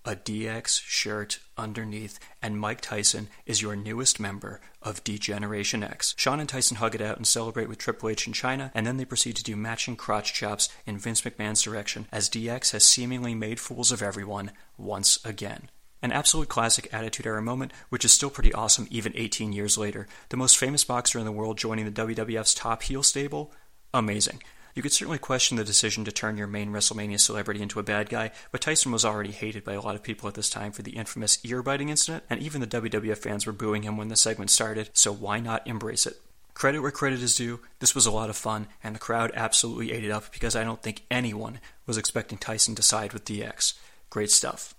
a 0.05 0.15
DX 0.15 0.81
shirt 0.85 1.39
underneath, 1.57 2.19
and 2.41 2.57
Mike 2.57 2.79
Tyson 2.79 3.27
is 3.45 3.61
your 3.61 3.75
newest 3.75 4.17
member 4.17 4.61
of 4.81 5.03
D-Generation 5.03 5.83
X. 5.83 6.15
Shawn 6.17 6.39
and 6.39 6.47
Tyson 6.47 6.77
hug 6.77 6.95
it 6.95 7.01
out 7.01 7.17
and 7.17 7.27
celebrate 7.27 7.67
with 7.67 7.79
Triple 7.79 8.07
H 8.07 8.27
in 8.27 8.31
Chyna, 8.31 8.71
and 8.73 8.87
then 8.87 8.95
they 8.95 9.03
proceed 9.03 9.35
to 9.35 9.43
do 9.43 9.57
matching 9.57 9.97
crotch 9.97 10.33
chops 10.33 10.69
in 10.85 10.97
Vince 10.97 11.19
McMahon's 11.19 11.61
direction 11.61 12.07
as 12.13 12.29
DX 12.29 12.71
has 12.71 12.85
seemingly 12.85 13.35
made 13.35 13.59
fools 13.59 13.91
of 13.91 14.01
everyone 14.01 14.51
once 14.77 15.19
again. 15.25 15.69
An 16.01 16.11
absolute 16.11 16.49
classic 16.49 16.87
Attitude 16.91 17.27
Era 17.27 17.41
moment, 17.41 17.71
which 17.89 18.03
is 18.03 18.11
still 18.11 18.29
pretty 18.29 18.51
awesome 18.53 18.87
even 18.89 19.13
18 19.15 19.53
years 19.53 19.77
later. 19.77 20.07
The 20.29 20.37
most 20.37 20.57
famous 20.57 20.83
boxer 20.83 21.19
in 21.19 21.25
the 21.25 21.31
world 21.31 21.57
joining 21.57 21.85
the 21.85 21.91
WWF's 21.91 22.55
top 22.55 22.83
heel 22.83 23.03
stable? 23.03 23.53
Amazing. 23.93 24.41
You 24.73 24.81
could 24.81 24.93
certainly 24.93 25.19
question 25.19 25.57
the 25.57 25.63
decision 25.63 26.05
to 26.05 26.11
turn 26.11 26.37
your 26.37 26.47
main 26.47 26.71
WrestleMania 26.71 27.19
celebrity 27.19 27.61
into 27.61 27.79
a 27.79 27.83
bad 27.83 28.09
guy, 28.09 28.31
but 28.51 28.61
Tyson 28.61 28.91
was 28.91 29.03
already 29.03 29.31
hated 29.31 29.63
by 29.63 29.73
a 29.73 29.81
lot 29.81 29.95
of 29.95 30.03
people 30.03 30.27
at 30.29 30.35
this 30.35 30.49
time 30.49 30.71
for 30.71 30.81
the 30.81 30.91
infamous 30.91 31.43
ear 31.43 31.61
biting 31.61 31.89
incident, 31.89 32.23
and 32.29 32.41
even 32.41 32.61
the 32.61 32.67
WWF 32.67 33.17
fans 33.17 33.45
were 33.45 33.51
booing 33.51 33.83
him 33.83 33.97
when 33.97 34.07
the 34.07 34.15
segment 34.15 34.49
started, 34.49 34.89
so 34.93 35.11
why 35.11 35.39
not 35.39 35.67
embrace 35.67 36.05
it? 36.05 36.21
Credit 36.53 36.81
where 36.81 36.91
credit 36.91 37.21
is 37.21 37.35
due, 37.35 37.59
this 37.79 37.93
was 37.93 38.05
a 38.05 38.11
lot 38.11 38.29
of 38.29 38.37
fun, 38.37 38.67
and 38.83 38.95
the 38.95 38.99
crowd 38.99 39.31
absolutely 39.35 39.91
ate 39.91 40.05
it 40.05 40.11
up 40.11 40.31
because 40.31 40.55
I 40.55 40.63
don't 40.63 40.81
think 40.81 41.03
anyone 41.11 41.59
was 41.85 41.97
expecting 41.97 42.37
Tyson 42.37 42.75
to 42.75 42.81
side 42.81 43.13
with 43.13 43.25
DX. 43.25 43.73
Great 44.09 44.31
stuff. 44.31 44.73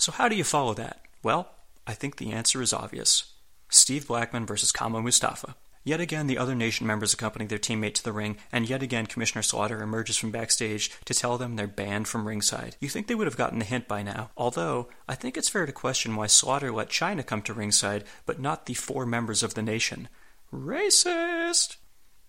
So, 0.00 0.12
how 0.12 0.30
do 0.30 0.34
you 0.34 0.44
follow 0.44 0.72
that? 0.74 1.02
Well, 1.22 1.50
I 1.86 1.92
think 1.92 2.16
the 2.16 2.32
answer 2.32 2.62
is 2.62 2.72
obvious 2.72 3.34
Steve 3.68 4.06
Blackman 4.06 4.46
versus 4.46 4.72
Kama 4.72 5.02
Mustafa. 5.02 5.56
Yet 5.84 6.00
again, 6.00 6.26
the 6.26 6.38
other 6.38 6.54
nation 6.54 6.86
members 6.86 7.12
accompany 7.12 7.44
their 7.44 7.58
teammate 7.58 7.92
to 7.94 8.04
the 8.04 8.12
ring, 8.12 8.38
and 8.50 8.66
yet 8.66 8.82
again, 8.82 9.04
Commissioner 9.04 9.42
Slaughter 9.42 9.82
emerges 9.82 10.16
from 10.16 10.30
backstage 10.30 10.90
to 11.04 11.12
tell 11.12 11.36
them 11.36 11.56
they're 11.56 11.66
banned 11.66 12.08
from 12.08 12.26
ringside. 12.26 12.76
You 12.80 12.88
think 12.88 13.08
they 13.08 13.14
would 13.14 13.26
have 13.26 13.36
gotten 13.36 13.58
the 13.58 13.64
hint 13.66 13.88
by 13.88 14.02
now, 14.02 14.30
although 14.38 14.88
I 15.06 15.14
think 15.16 15.36
it's 15.36 15.50
fair 15.50 15.66
to 15.66 15.72
question 15.72 16.16
why 16.16 16.28
Slaughter 16.28 16.72
let 16.72 16.88
Chyna 16.88 17.26
come 17.26 17.42
to 17.42 17.52
ringside, 17.52 18.04
but 18.24 18.40
not 18.40 18.64
the 18.64 18.74
four 18.74 19.04
members 19.04 19.42
of 19.42 19.52
the 19.52 19.62
nation. 19.62 20.08
Racist! 20.50 21.76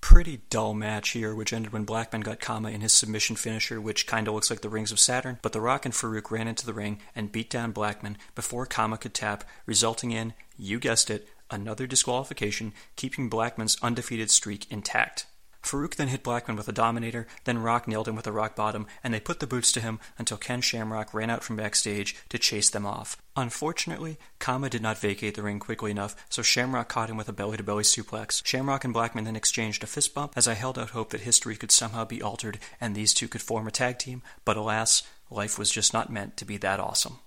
Pretty 0.01 0.41
dull 0.49 0.73
match 0.73 1.11
here, 1.11 1.33
which 1.33 1.53
ended 1.53 1.71
when 1.71 1.85
Blackman 1.85 2.21
got 2.21 2.39
Kama 2.39 2.69
in 2.69 2.81
his 2.81 2.91
submission 2.91 3.35
finisher, 3.35 3.79
which 3.79 4.07
kinda 4.07 4.31
looks 4.31 4.49
like 4.49 4.61
the 4.61 4.69
rings 4.69 4.91
of 4.91 4.99
Saturn, 4.99 5.39
but 5.41 5.53
The 5.53 5.61
Rock 5.61 5.85
and 5.85 5.93
Farouk 5.93 6.31
ran 6.31 6.47
into 6.47 6.65
the 6.65 6.73
ring 6.73 6.99
and 7.15 7.31
beat 7.31 7.49
down 7.49 7.71
Blackman 7.71 8.17
before 8.35 8.65
Kama 8.65 8.97
could 8.97 9.13
tap, 9.13 9.45
resulting 9.65 10.11
in, 10.11 10.33
you 10.57 10.79
guessed 10.79 11.09
it, 11.09 11.29
another 11.49 11.87
disqualification, 11.87 12.73
keeping 12.95 13.29
Blackman's 13.29 13.77
undefeated 13.81 14.31
streak 14.31 14.69
intact. 14.71 15.27
Farouk 15.61 15.95
then 15.95 16.07
hit 16.07 16.23
Blackman 16.23 16.57
with 16.57 16.67
a 16.67 16.73
Dominator, 16.73 17.27
then 17.43 17.59
Rock 17.59 17.87
nailed 17.87 18.07
him 18.07 18.15
with 18.15 18.27
a 18.27 18.31
Rock 18.31 18.55
Bottom, 18.55 18.87
and 19.03 19.13
they 19.13 19.19
put 19.19 19.39
the 19.39 19.47
boots 19.47 19.71
to 19.73 19.81
him 19.81 19.99
until 20.17 20.37
Ken 20.37 20.61
Shamrock 20.61 21.13
ran 21.13 21.29
out 21.29 21.43
from 21.43 21.55
backstage 21.55 22.15
to 22.29 22.39
chase 22.39 22.69
them 22.69 22.85
off. 22.85 23.17
Unfortunately, 23.35 24.17
Kama 24.39 24.69
did 24.69 24.81
not 24.81 24.97
vacate 24.97 25.35
the 25.35 25.43
ring 25.43 25.59
quickly 25.59 25.91
enough, 25.91 26.15
so 26.29 26.41
Shamrock 26.41 26.89
caught 26.89 27.09
him 27.09 27.17
with 27.17 27.29
a 27.29 27.33
belly 27.33 27.57
to 27.57 27.63
belly 27.63 27.83
suplex. 27.83 28.45
Shamrock 28.45 28.83
and 28.83 28.93
Blackman 28.93 29.23
then 29.23 29.35
exchanged 29.35 29.83
a 29.83 29.87
fist 29.87 30.13
bump 30.13 30.33
as 30.35 30.47
I 30.47 30.55
held 30.55 30.77
out 30.77 30.89
hope 30.89 31.11
that 31.11 31.21
history 31.21 31.55
could 31.55 31.71
somehow 31.71 32.05
be 32.05 32.21
altered 32.21 32.59
and 32.79 32.95
these 32.95 33.13
two 33.13 33.27
could 33.27 33.41
form 33.41 33.67
a 33.67 33.71
tag 33.71 33.99
team, 33.99 34.21
but 34.43 34.57
alas, 34.57 35.03
life 35.29 35.57
was 35.57 35.71
just 35.71 35.93
not 35.93 36.11
meant 36.11 36.37
to 36.37 36.45
be 36.45 36.57
that 36.57 36.79
awesome. 36.79 37.19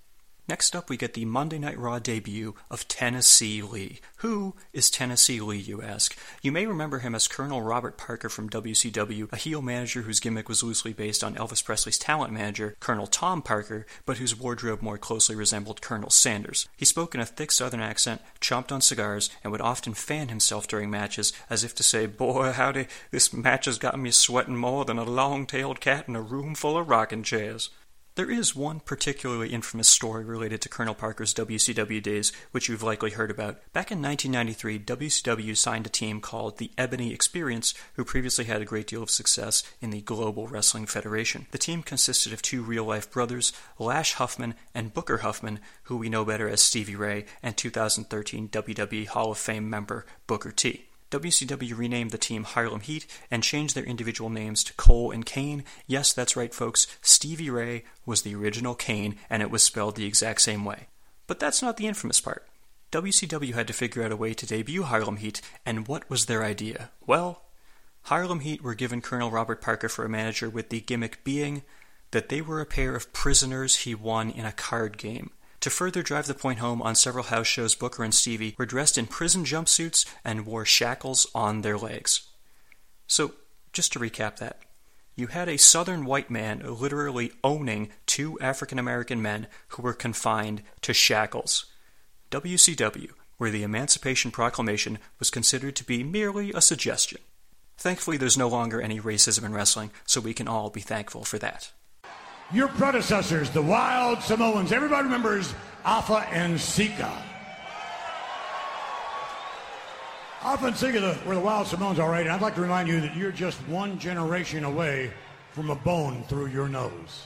Next 0.47 0.75
up, 0.75 0.91
we 0.91 0.97
get 0.97 1.15
the 1.15 1.25
Monday 1.25 1.57
Night 1.57 1.79
Raw 1.79 1.97
debut 1.97 2.53
of 2.69 2.87
Tennessee 2.87 3.63
Lee. 3.63 3.99
Who 4.17 4.53
is 4.73 4.91
Tennessee 4.91 5.41
Lee, 5.41 5.57
you 5.57 5.81
ask? 5.81 6.15
You 6.43 6.51
may 6.51 6.67
remember 6.67 6.99
him 6.99 7.15
as 7.15 7.27
Colonel 7.27 7.63
Robert 7.63 7.97
Parker 7.97 8.29
from 8.29 8.51
WCW, 8.51 9.33
a 9.33 9.37
heel 9.37 9.63
manager 9.63 10.03
whose 10.03 10.19
gimmick 10.19 10.47
was 10.47 10.61
loosely 10.61 10.93
based 10.93 11.23
on 11.23 11.33
Elvis 11.33 11.65
Presley's 11.65 11.97
talent 11.97 12.31
manager, 12.31 12.75
Colonel 12.79 13.07
Tom 13.07 13.41
Parker, 13.41 13.87
but 14.05 14.17
whose 14.17 14.37
wardrobe 14.37 14.83
more 14.83 14.99
closely 14.99 15.35
resembled 15.35 15.81
Colonel 15.81 16.11
Sanders. 16.11 16.69
He 16.77 16.85
spoke 16.85 17.15
in 17.15 17.21
a 17.21 17.25
thick 17.25 17.51
southern 17.51 17.81
accent, 17.81 18.21
chomped 18.39 18.71
on 18.71 18.81
cigars, 18.81 19.31
and 19.43 19.51
would 19.51 19.61
often 19.61 19.95
fan 19.95 20.27
himself 20.27 20.67
during 20.67 20.91
matches 20.91 21.33
as 21.49 21.63
if 21.63 21.73
to 21.73 21.81
say, 21.81 22.05
Boy, 22.05 22.51
howdy, 22.51 22.85
this 23.09 23.33
match 23.33 23.65
has 23.65 23.79
got 23.79 23.99
me 23.99 24.11
sweating 24.11 24.57
more 24.57 24.85
than 24.85 24.99
a 24.99 25.03
long 25.05 25.47
tailed 25.47 25.81
cat 25.81 26.07
in 26.07 26.15
a 26.15 26.21
room 26.21 26.53
full 26.53 26.77
of 26.77 26.87
rocking 26.87 27.23
chairs. 27.23 27.71
There 28.15 28.31
is 28.31 28.55
one 28.55 28.79
particularly 28.79 29.49
infamous 29.49 29.89
story 29.89 30.23
related 30.23 30.61
to 30.61 30.69
Colonel 30.69 30.95
Parker's 30.95 31.33
WCW 31.33 32.01
days, 32.01 32.31
which 32.51 32.69
you've 32.69 32.81
likely 32.81 33.11
heard 33.11 33.29
about. 33.29 33.57
Back 33.73 33.91
in 33.91 34.01
1993, 34.01 34.79
WCW 34.79 35.57
signed 35.57 35.85
a 35.85 35.89
team 35.89 36.21
called 36.21 36.57
the 36.57 36.71
Ebony 36.77 37.11
Experience, 37.11 37.73
who 37.95 38.05
previously 38.05 38.45
had 38.45 38.61
a 38.61 38.65
great 38.65 38.87
deal 38.87 39.03
of 39.03 39.09
success 39.09 39.63
in 39.81 39.89
the 39.89 39.99
Global 39.99 40.47
Wrestling 40.47 40.85
Federation. 40.85 41.47
The 41.51 41.57
team 41.57 41.83
consisted 41.83 42.31
of 42.31 42.41
two 42.41 42.63
real 42.63 42.85
life 42.85 43.11
brothers, 43.11 43.51
Lash 43.77 44.13
Huffman 44.13 44.55
and 44.73 44.93
Booker 44.93 45.17
Huffman, 45.17 45.59
who 45.83 45.97
we 45.97 46.07
know 46.07 46.23
better 46.23 46.47
as 46.47 46.61
Stevie 46.61 46.95
Ray, 46.95 47.25
and 47.43 47.57
2013 47.57 48.47
WWE 48.47 49.07
Hall 49.07 49.31
of 49.31 49.37
Fame 49.37 49.69
member 49.69 50.05
Booker 50.25 50.53
T. 50.53 50.85
WCW 51.11 51.77
renamed 51.77 52.11
the 52.11 52.17
team 52.17 52.43
Harlem 52.43 52.81
Heat 52.81 53.05
and 53.29 53.43
changed 53.43 53.75
their 53.75 53.83
individual 53.83 54.29
names 54.29 54.63
to 54.63 54.73
Kole 54.73 55.13
and 55.13 55.25
Kane. 55.25 55.63
Yes, 55.87 56.13
that's 56.13 56.35
right, 56.35 56.53
folks. 56.53 56.87
Stevie 57.01 57.49
Ray 57.49 57.83
was 58.05 58.23
the 58.23 58.35
original 58.35 58.75
Kane, 58.75 59.15
and 59.29 59.41
it 59.41 59.51
was 59.51 59.63
spelled 59.63 59.95
the 59.95 60.05
exact 60.05 60.41
same 60.41 60.65
way. 60.65 60.87
But 61.27 61.39
that's 61.39 61.61
not 61.61 61.77
the 61.77 61.87
infamous 61.87 62.19
part. 62.19 62.47
WCW 62.91 63.53
had 63.53 63.67
to 63.67 63.73
figure 63.73 64.03
out 64.03 64.11
a 64.11 64.15
way 64.15 64.33
to 64.33 64.45
debut 64.45 64.83
Harlem 64.83 65.17
Heat, 65.17 65.41
and 65.65 65.87
what 65.87 66.09
was 66.09 66.25
their 66.25 66.43
idea? 66.43 66.91
Well, 67.05 67.43
Harlem 68.03 68.41
Heat 68.41 68.61
were 68.61 68.75
given 68.75 69.01
Colonel 69.01 69.31
Robert 69.31 69.61
Parker 69.61 69.89
for 69.89 70.05
a 70.05 70.09
manager 70.09 70.49
with 70.49 70.69
the 70.69 70.81
gimmick 70.81 71.23
being 71.23 71.63
that 72.11 72.29
they 72.29 72.41
were 72.41 72.61
a 72.61 72.65
pair 72.65 72.95
of 72.95 73.11
prisoners 73.13 73.77
he 73.77 73.95
won 73.95 74.29
in 74.29 74.45
a 74.45 74.51
card 74.51 74.97
game. 74.97 75.31
To 75.65 75.71
further 75.71 76.03
drive 76.03 76.27
the 76.27 76.35
point 76.35 76.59
home, 76.59 76.79
on 76.83 76.93
several 76.93 77.23
house 77.23 77.47
shows, 77.47 77.73
Booker 77.73 78.03
and 78.03 78.13
Stevie 78.13 78.53
were 78.55 78.67
dressed 78.67 78.99
in 78.99 79.07
prison 79.07 79.45
jumpsuits 79.45 80.05
and 80.23 80.45
wore 80.45 80.63
shackles 80.63 81.25
on 81.33 81.63
their 81.63 81.75
legs. 81.75 82.27
So, 83.07 83.33
just 83.73 83.91
to 83.93 83.99
recap 83.99 84.37
that, 84.37 84.59
you 85.15 85.25
had 85.25 85.49
a 85.49 85.57
southern 85.57 86.05
white 86.05 86.29
man 86.29 86.61
literally 86.63 87.31
owning 87.43 87.89
two 88.05 88.39
African 88.39 88.77
American 88.77 89.23
men 89.23 89.47
who 89.69 89.81
were 89.81 89.93
confined 89.93 90.61
to 90.81 90.93
shackles. 90.93 91.65
WCW, 92.29 93.13
where 93.39 93.49
the 93.49 93.63
Emancipation 93.63 94.29
Proclamation 94.29 94.99
was 95.17 95.31
considered 95.31 95.75
to 95.77 95.83
be 95.83 96.03
merely 96.03 96.51
a 96.53 96.61
suggestion. 96.61 97.21
Thankfully, 97.75 98.17
there's 98.17 98.37
no 98.37 98.49
longer 98.49 98.79
any 98.79 98.99
racism 98.99 99.43
in 99.43 99.55
wrestling, 99.55 99.89
so 100.05 100.21
we 100.21 100.35
can 100.35 100.47
all 100.47 100.69
be 100.69 100.81
thankful 100.81 101.23
for 101.23 101.39
that. 101.39 101.71
Your 102.53 102.67
predecessors, 102.67 103.49
the 103.49 103.61
Wild 103.61 104.21
Samoans. 104.21 104.71
Everybody 104.71 105.03
remembers 105.03 105.53
Afa 105.83 106.27
and 106.29 106.59
Sika. 106.59 107.11
Afa 110.43 110.67
and 110.67 110.77
Sika 110.77 111.17
were 111.25 111.33
the 111.33 111.41
Wild 111.41 111.65
Samoans, 111.65 111.97
all 111.97 112.09
right. 112.09 112.21
And 112.21 112.29
I'd 112.29 112.41
like 112.41 112.55
to 112.55 112.61
remind 112.61 112.87
you 112.87 113.01
that 113.01 113.15
you're 113.15 113.31
just 113.31 113.57
one 113.67 113.97
generation 113.97 114.63
away 114.63 115.11
from 115.53 115.71
a 115.71 115.75
bone 115.75 116.23
through 116.27 116.47
your 116.47 116.69
nose. 116.69 117.25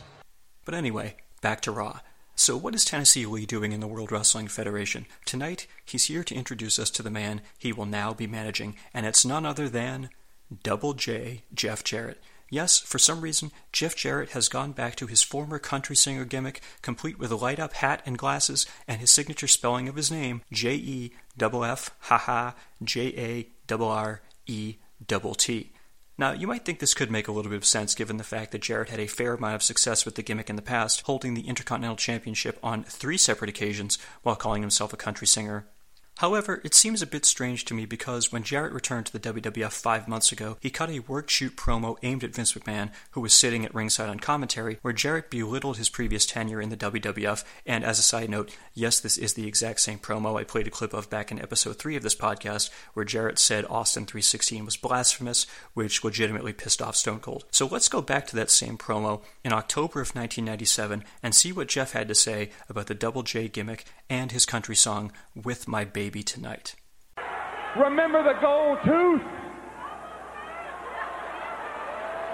But 0.63 0.73
anyway, 0.73 1.17
back 1.41 1.59
to 1.61 1.71
Raw. 1.71 1.99
So, 2.35 2.55
what 2.55 2.73
is 2.73 2.85
Tennessee 2.85 3.25
Lee 3.25 3.45
doing 3.45 3.73
in 3.73 3.81
the 3.81 3.87
World 3.87 4.13
Wrestling 4.13 4.47
Federation? 4.47 5.05
Tonight, 5.25 5.67
he's 5.83 6.05
here 6.05 6.23
to 6.23 6.35
introduce 6.35 6.79
us 6.79 6.89
to 6.91 7.03
the 7.03 7.09
man 7.09 7.41
he 7.57 7.73
will 7.73 7.85
now 7.85 8.13
be 8.13 8.27
managing, 8.27 8.77
and 8.93 9.05
it's 9.05 9.25
none 9.25 9.45
other 9.45 9.67
than 9.67 10.09
Double 10.63 10.93
J 10.93 11.43
Jeff 11.53 11.83
Jarrett. 11.83 12.23
Yes, 12.49 12.79
for 12.79 12.97
some 12.97 13.21
reason, 13.21 13.51
Jeff 13.71 13.95
Jarrett 13.95 14.31
has 14.31 14.49
gone 14.49 14.71
back 14.71 14.95
to 14.95 15.07
his 15.07 15.21
former 15.21 15.59
country 15.59 15.95
singer 15.95 16.25
gimmick, 16.25 16.61
complete 16.81 17.19
with 17.19 17.31
a 17.31 17.35
light 17.35 17.59
up 17.59 17.73
hat 17.73 18.01
and 18.05 18.17
glasses, 18.17 18.65
and 18.87 18.99
his 18.99 19.11
signature 19.11 19.47
spelling 19.47 19.87
of 19.87 19.95
his 19.95 20.09
name 20.09 20.41
J 20.51 20.73
E 20.75 21.11
F 21.39 21.53
F 21.53 21.91
haha 21.99 22.51
J 22.83 23.13
A 23.69 23.73
R 23.73 23.81
R 23.83 24.21
E 24.47 24.75
T. 25.37 25.71
Now, 26.17 26.33
you 26.33 26.47
might 26.47 26.65
think 26.65 26.79
this 26.79 26.93
could 26.93 27.11
make 27.11 27.29
a 27.29 27.31
little 27.31 27.49
bit 27.49 27.57
of 27.57 27.65
sense 27.65 27.95
given 27.95 28.17
the 28.17 28.25
fact 28.25 28.51
that 28.51 28.61
Jarrett 28.61 28.89
had 28.89 28.99
a 28.99 29.07
fair 29.07 29.35
amount 29.35 29.55
of 29.55 29.63
success 29.63 30.03
with 30.03 30.15
the 30.15 30.23
gimmick 30.23 30.49
in 30.49 30.57
the 30.57 30.61
past, 30.61 31.01
holding 31.01 31.33
the 31.33 31.47
Intercontinental 31.47 31.95
Championship 31.95 32.59
on 32.61 32.83
three 32.83 33.17
separate 33.17 33.49
occasions 33.49 33.97
while 34.23 34.35
calling 34.35 34.61
himself 34.61 34.91
a 34.91 34.97
country 34.97 35.27
singer. 35.27 35.65
However, 36.19 36.59
it 36.65 36.73
seems 36.73 37.01
a 37.01 37.07
bit 37.07 37.23
strange 37.23 37.63
to 37.63 37.73
me 37.73 37.85
because 37.85 38.29
when 38.29 38.43
Jarrett 38.43 38.73
returned 38.73 39.05
to 39.05 39.17
the 39.17 39.33
WWF 39.33 39.71
five 39.71 40.05
months 40.05 40.33
ago, 40.33 40.57
he 40.59 40.69
cut 40.69 40.89
a 40.89 40.99
work 40.99 41.29
shoot 41.29 41.55
promo 41.55 41.95
aimed 42.03 42.25
at 42.25 42.35
Vince 42.35 42.51
McMahon, 42.51 42.91
who 43.11 43.21
was 43.21 43.31
sitting 43.31 43.63
at 43.63 43.73
ringside 43.73 44.09
on 44.09 44.19
commentary, 44.19 44.79
where 44.81 44.91
Jarrett 44.91 45.29
belittled 45.29 45.77
his 45.77 45.87
previous 45.87 46.25
tenure 46.25 46.59
in 46.59 46.67
the 46.67 46.75
WWF. 46.75 47.45
And 47.65 47.85
as 47.85 47.99
a 47.99 48.01
side 48.01 48.29
note, 48.29 48.53
yes, 48.73 48.99
this 48.99 49.17
is 49.17 49.35
the 49.35 49.47
exact 49.47 49.79
same 49.79 49.97
promo 49.97 50.37
I 50.37 50.43
played 50.43 50.67
a 50.67 50.71
clip 50.71 50.93
of 50.93 51.09
back 51.09 51.31
in 51.31 51.39
episode 51.39 51.77
3 51.77 51.95
of 51.95 52.03
this 52.03 52.15
podcast, 52.15 52.69
where 52.95 53.05
Jarrett 53.05 53.39
said 53.39 53.63
Austin 53.69 54.05
316 54.05 54.65
was 54.65 54.75
blasphemous, 54.75 55.47
which 55.73 56.03
legitimately 56.03 56.51
pissed 56.51 56.81
off 56.81 56.97
Stone 56.97 57.21
Cold. 57.21 57.45
So 57.51 57.65
let's 57.65 57.87
go 57.87 58.01
back 58.01 58.27
to 58.27 58.35
that 58.35 58.51
same 58.51 58.77
promo 58.77 59.21
in 59.45 59.53
October 59.53 60.01
of 60.01 60.13
1997 60.13 61.05
and 61.23 61.33
see 61.33 61.53
what 61.53 61.69
Jeff 61.69 61.93
had 61.93 62.09
to 62.09 62.15
say 62.15 62.49
about 62.67 62.87
the 62.87 62.93
Double 62.93 63.23
J 63.23 63.47
gimmick 63.47 63.85
and 64.09 64.33
his 64.33 64.45
country 64.45 64.75
song, 64.75 65.13
With 65.33 65.65
My 65.65 65.85
Baby 65.85 66.08
Tonight. 66.09 66.75
Remember 67.77 68.23
the 68.23 68.33
gold 68.41 68.79
tooth? 68.83 69.21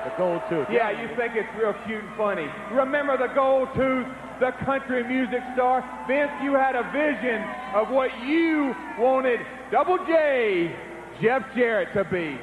The 0.05 0.11
gold 0.17 0.41
tooth. 0.49 0.67
Yeah, 0.71 0.91
you 0.91 1.09
think 1.17 1.35
it's 1.35 1.49
real 1.59 1.75
cute 1.85 2.01
and 2.01 2.15
funny. 2.15 2.47
Remember 2.71 3.17
the 3.17 3.33
gold 3.35 3.67
tooth, 3.75 4.07
the 4.39 4.51
country 4.63 5.03
music 5.03 5.41
star? 5.53 5.83
Vince, 6.07 6.31
you 6.41 6.53
had 6.53 6.75
a 6.75 6.83
vision 6.95 7.43
of 7.75 7.89
what 7.89 8.11
you 8.23 8.73
wanted 8.97 9.41
Double 9.71 9.97
J, 10.07 10.73
Jeff 11.21 11.43
Jarrett, 11.53 11.91
to 11.93 12.05
be. 12.05 12.39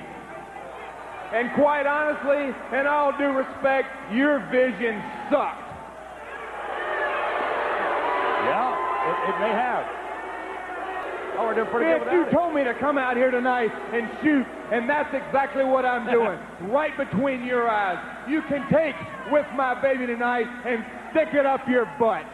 And 1.33 1.51
quite 1.55 1.87
honestly, 1.87 2.55
in 2.79 2.87
all 2.87 3.17
due 3.17 3.33
respect, 3.33 3.89
your 4.13 4.39
vision 4.53 5.01
sucked. 5.31 5.65
Yeah, 8.45 8.77
it, 9.09 9.31
it 9.31 9.41
may 9.41 9.53
have. 9.57 10.02
Oh, 11.39 11.47
we're 11.47 11.55
doing 11.55 11.67
pretty 11.69 11.87
Vince, 11.91 12.05
good 12.05 12.13
you 12.13 12.27
it. 12.27 12.31
told 12.31 12.55
me 12.55 12.63
to 12.65 12.75
come 12.75 12.99
out 12.99 13.17
here 13.17 13.31
tonight 13.31 13.71
and 13.93 14.09
shoot, 14.23 14.47
and 14.71 14.89
that's 14.89 15.09
exactly 15.15 15.65
what 15.65 15.85
I'm 15.87 16.07
doing. 16.11 16.39
right 16.71 16.97
between 16.97 17.45
your 17.45 17.69
eyes. 17.69 17.99
You 18.29 18.43
can 18.43 18.69
take 18.71 18.95
with 19.33 19.47
my 19.57 19.81
baby 19.81 20.07
tonight 20.07 20.47
and 20.67 20.85
stick 21.11 21.33
it 21.35 21.47
up 21.47 21.67
your 21.69 21.87
butt. 21.99 22.25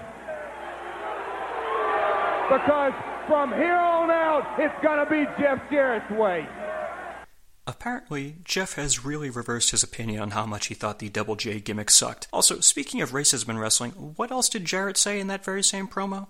Because 2.51 2.93
from 3.29 3.53
here 3.53 3.77
on 3.77 4.11
out, 4.11 4.59
it's 4.59 4.75
going 4.83 5.05
to 5.05 5.11
be 5.11 5.25
Jeff 5.41 5.59
Jarrett's 5.71 6.11
way. 6.11 6.49
Apparently, 7.67 8.37
Jeff 8.45 8.73
has 8.75 9.05
really 9.05 9.29
reversed 9.29 9.73
his 9.73 9.83
opinion 9.83 10.23
on 10.23 10.31
how 10.31 10.47
much 10.47 10.69
he 10.69 10.75
thought 10.75 10.99
the 10.99 11.11
Double 11.11 11.37
J 11.37 11.61
gimmick 11.61 11.91
sucked. 11.91 12.27
Also, 12.33 12.61
speaking 12.61 13.03
of 13.03 13.11
racism 13.11 13.51
in 13.51 13.59
wrestling, 13.59 13.91
what 13.93 14.31
else 14.31 14.49
did 14.49 14.65
Jarrett 14.65 14.97
say 14.97 15.21
in 15.21 15.27
that 15.27 15.45
very 15.45 15.63
same 15.63 15.87
promo? 15.87 16.29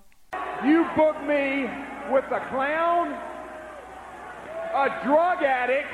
You 0.65 0.85
booked 0.97 1.23
me 1.23 1.67
with 2.11 2.25
a 2.27 2.41
clown, 2.49 3.13
a 4.75 5.05
drug 5.05 5.43
addict, 5.43 5.89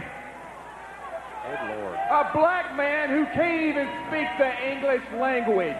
a 1.45 2.31
black 2.35 2.77
man 2.77 3.11
who 3.11 3.25
can't 3.35 3.63
even 3.63 3.89
speak 4.09 4.27
the 4.39 4.71
English 4.71 5.03
language. 5.21 5.77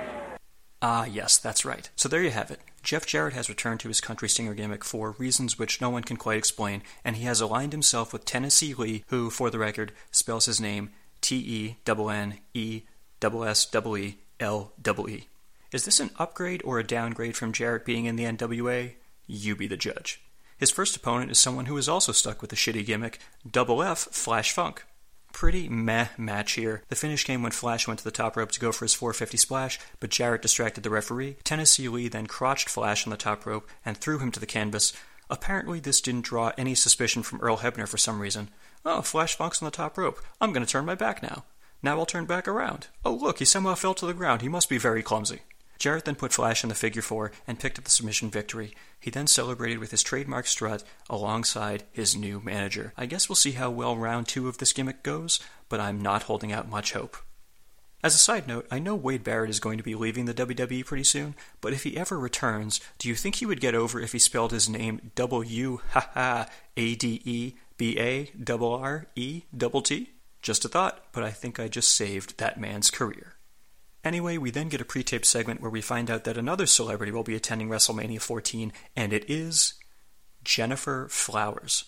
Ah, 0.83 1.07
yes, 1.07 1.39
that's 1.39 1.65
right. 1.65 1.89
So 1.97 2.09
there 2.09 2.23
you 2.23 2.31
have 2.31 2.51
it. 2.51 2.61
Jeff 2.83 3.07
Jarrett 3.07 3.33
has 3.33 3.49
returned 3.49 3.81
to 3.81 3.89
his 3.89 4.03
country 4.03 4.29
singer 4.29 4.53
gimmick 4.53 4.85
for 4.85 5.13
reasons 5.13 5.59
which 5.59 5.81
no 5.81 5.89
one 5.89 6.05
can 6.05 6.19
quite 6.19 6.37
explain, 6.37 6.83
and 7.03 7.17
he 7.17 7.25
has 7.25 7.41
aligned 7.41 7.73
himself 7.73 8.13
with 8.13 8.27
Tennessee 8.27 8.75
Lee, 8.75 9.05
who, 9.09 9.31
for 9.31 9.49
the 9.49 9.59
record, 9.59 9.93
spells 10.11 10.45
his 10.45 10.61
name 10.61 10.91
T 11.23 11.37
E 11.37 11.77
N 11.91 12.11
N 12.11 12.39
E 12.53 12.83
S 13.23 13.67
S 13.75 13.75
E 13.75 14.19
L 14.41 14.73
E 14.79 14.91
E. 15.09 15.29
Is 15.73 15.87
this 15.87 16.01
an 16.01 16.11
upgrade 16.19 16.61
or 16.65 16.79
a 16.79 16.85
downgrade 16.85 17.37
from 17.37 17.53
Jarrett 17.53 17.87
being 17.87 18.05
in 18.05 18.17
the 18.17 18.25
NWA? 18.25 18.93
You 19.27 19.57
be 19.57 19.67
the 19.67 19.77
judge. 19.77 20.23
His 20.59 20.71
first 20.71 20.97
opponent 20.97 21.31
is 21.31 21.39
someone 21.39 21.67
who 21.67 21.77
is 21.77 21.89
also 21.89 22.13
stuck 22.13 22.41
with 22.41 22.51
the 22.51 22.57
shitty 22.57 22.87
gimmick, 22.87 23.19
Double 23.51 23.83
F 23.83 23.99
Flash 23.99 24.53
Funk. 24.53 24.85
Pretty 25.33 25.69
meh 25.69 26.09
match 26.17 26.53
here. 26.53 26.83
The 26.89 26.95
finish 26.95 27.25
came 27.25 27.43
when 27.43 27.51
Flash 27.51 27.89
went 27.89 27.99
to 27.99 28.05
the 28.05 28.13
top 28.13 28.37
rope 28.37 28.53
to 28.53 28.61
go 28.61 28.71
for 28.71 28.85
his 28.85 28.95
450 28.95 29.37
splash, 29.37 29.81
but 29.99 30.11
Jarrett 30.11 30.43
distracted 30.43 30.85
the 30.85 30.91
referee. 30.91 31.37
Tennessee 31.43 31.89
Lee 31.89 32.07
then 32.07 32.27
crotched 32.27 32.69
Flash 32.69 33.05
on 33.05 33.11
the 33.11 33.17
top 33.17 33.45
rope 33.45 33.69
and 33.85 33.97
threw 33.97 34.19
him 34.19 34.31
to 34.31 34.39
the 34.39 34.47
canvas. 34.47 34.93
Apparently, 35.29 35.81
this 35.81 36.01
didn't 36.01 36.25
draw 36.27 36.53
any 36.57 36.75
suspicion 36.75 37.23
from 37.23 37.41
Earl 37.41 37.59
Hebner 37.59 37.89
for 37.89 37.99
some 37.99 38.21
reason. 38.21 38.51
Oh, 38.85 39.03
Flash 39.03 39.35
Funk's 39.35 39.61
on 39.61 39.67
the 39.67 39.73
top 39.73 39.99
rope. 39.99 40.21
I'm 40.41 40.53
going 40.53 40.65
to 40.65 40.71
turn 40.71 40.85
my 40.85 40.95
back 40.95 41.23
now. 41.23 41.45
Now 41.83 41.99
I'll 41.99 42.07
turn 42.07 42.27
back 42.27 42.47
around. 42.47 42.87
Oh, 43.05 43.13
look, 43.13 43.41
he 43.41 43.45
somehow 43.45 43.75
fell 43.75 43.95
to 43.95 44.07
the 44.07 44.15
ground. 44.15 44.41
He 44.41 44.49
must 44.49 44.69
be 44.69 44.79
very 44.79 45.03
clumsy. 45.03 45.41
Jarrett 45.79 46.05
then 46.05 46.15
put 46.15 46.33
Flash 46.33 46.63
in 46.63 46.69
the 46.69 46.75
figure 46.75 47.03
four 47.03 47.33
and 47.47 47.59
picked 47.59 47.79
up 47.79 47.85
the 47.85 47.91
submission 47.91 48.31
victory. 48.31 48.75
He 49.01 49.11
then 49.11 49.27
celebrated 49.27 49.79
with 49.79 49.91
his 49.91 50.03
trademark 50.03 50.47
strut 50.47 50.83
alongside 51.11 51.85
his 51.93 52.17
new 52.17 52.41
manager. 52.41 52.93
I 52.97 53.07
guess 53.07 53.29
we'll 53.29 53.37
see 53.37 53.53
how 53.53 53.71
well 53.71 53.97
round 53.97 54.29
two 54.29 54.49
of 54.49 54.59
this 54.59 54.73
gimmick 54.73 55.03
goes, 55.03 55.41
but 55.69 55.81
I'm 55.81 56.01
not 56.01 56.25
holding 56.25 56.53
out 56.53 56.69
much 56.69 56.93
hope. 56.93 57.17
As 58.05 58.15
a 58.15 58.19
side 58.19 58.47
note, 58.47 58.67
I 58.71 58.81
know 58.81 58.95
Wade 58.95 59.25
Barrett 59.25 59.49
is 59.49 59.61
going 59.61 59.79
to 59.79 59.85
be 59.85 59.95
leaving 59.95 60.27
the 60.27 60.35
WWE 60.35 60.85
pretty 60.85 61.05
soon, 61.05 61.35
but 61.63 61.73
if 61.73 61.85
he 61.85 61.97
ever 61.97 62.19
returns, 62.19 62.79
do 62.99 63.09
you 63.09 63.15
think 63.15 63.37
he 63.37 63.47
would 63.47 63.63
get 63.63 63.75
over 63.75 63.99
if 63.99 64.13
he 64.13 64.19
spelled 64.19 64.53
his 64.53 64.69
name 64.69 65.11
W 65.15 65.81
ha 65.91 66.11
ha 66.13 66.47
A 66.77 66.95
D 66.97 67.23
E 67.25 67.55
B 67.79 67.99
A 67.99 68.31
E? 69.17 69.45
Just 70.43 70.67
a 70.67 70.69
thought, 70.69 71.03
but 71.13 71.25
I 71.25 71.31
think 71.31 71.59
I 71.59 71.69
just 71.69 71.97
saved 71.97 72.37
that 72.37 72.61
man's 72.61 72.91
career. 72.91 73.34
Anyway, 74.05 74.37
we 74.37 74.51
then 74.51 74.69
get 74.69 74.83
a 74.83 74.85
pre 74.85 75.03
taped 75.03 75.25
segment 75.25 75.63
where 75.63 75.71
we 75.71 75.81
find 75.81 76.11
out 76.11 76.25
that 76.25 76.37
another 76.37 76.67
celebrity 76.67 77.11
will 77.11 77.23
be 77.23 77.35
attending 77.35 77.69
WrestleMania 77.69 78.21
14, 78.21 78.73
and 78.95 79.13
it 79.13 79.25
is 79.29 79.75
Gennifer 80.45 81.09
Flowers. 81.11 81.85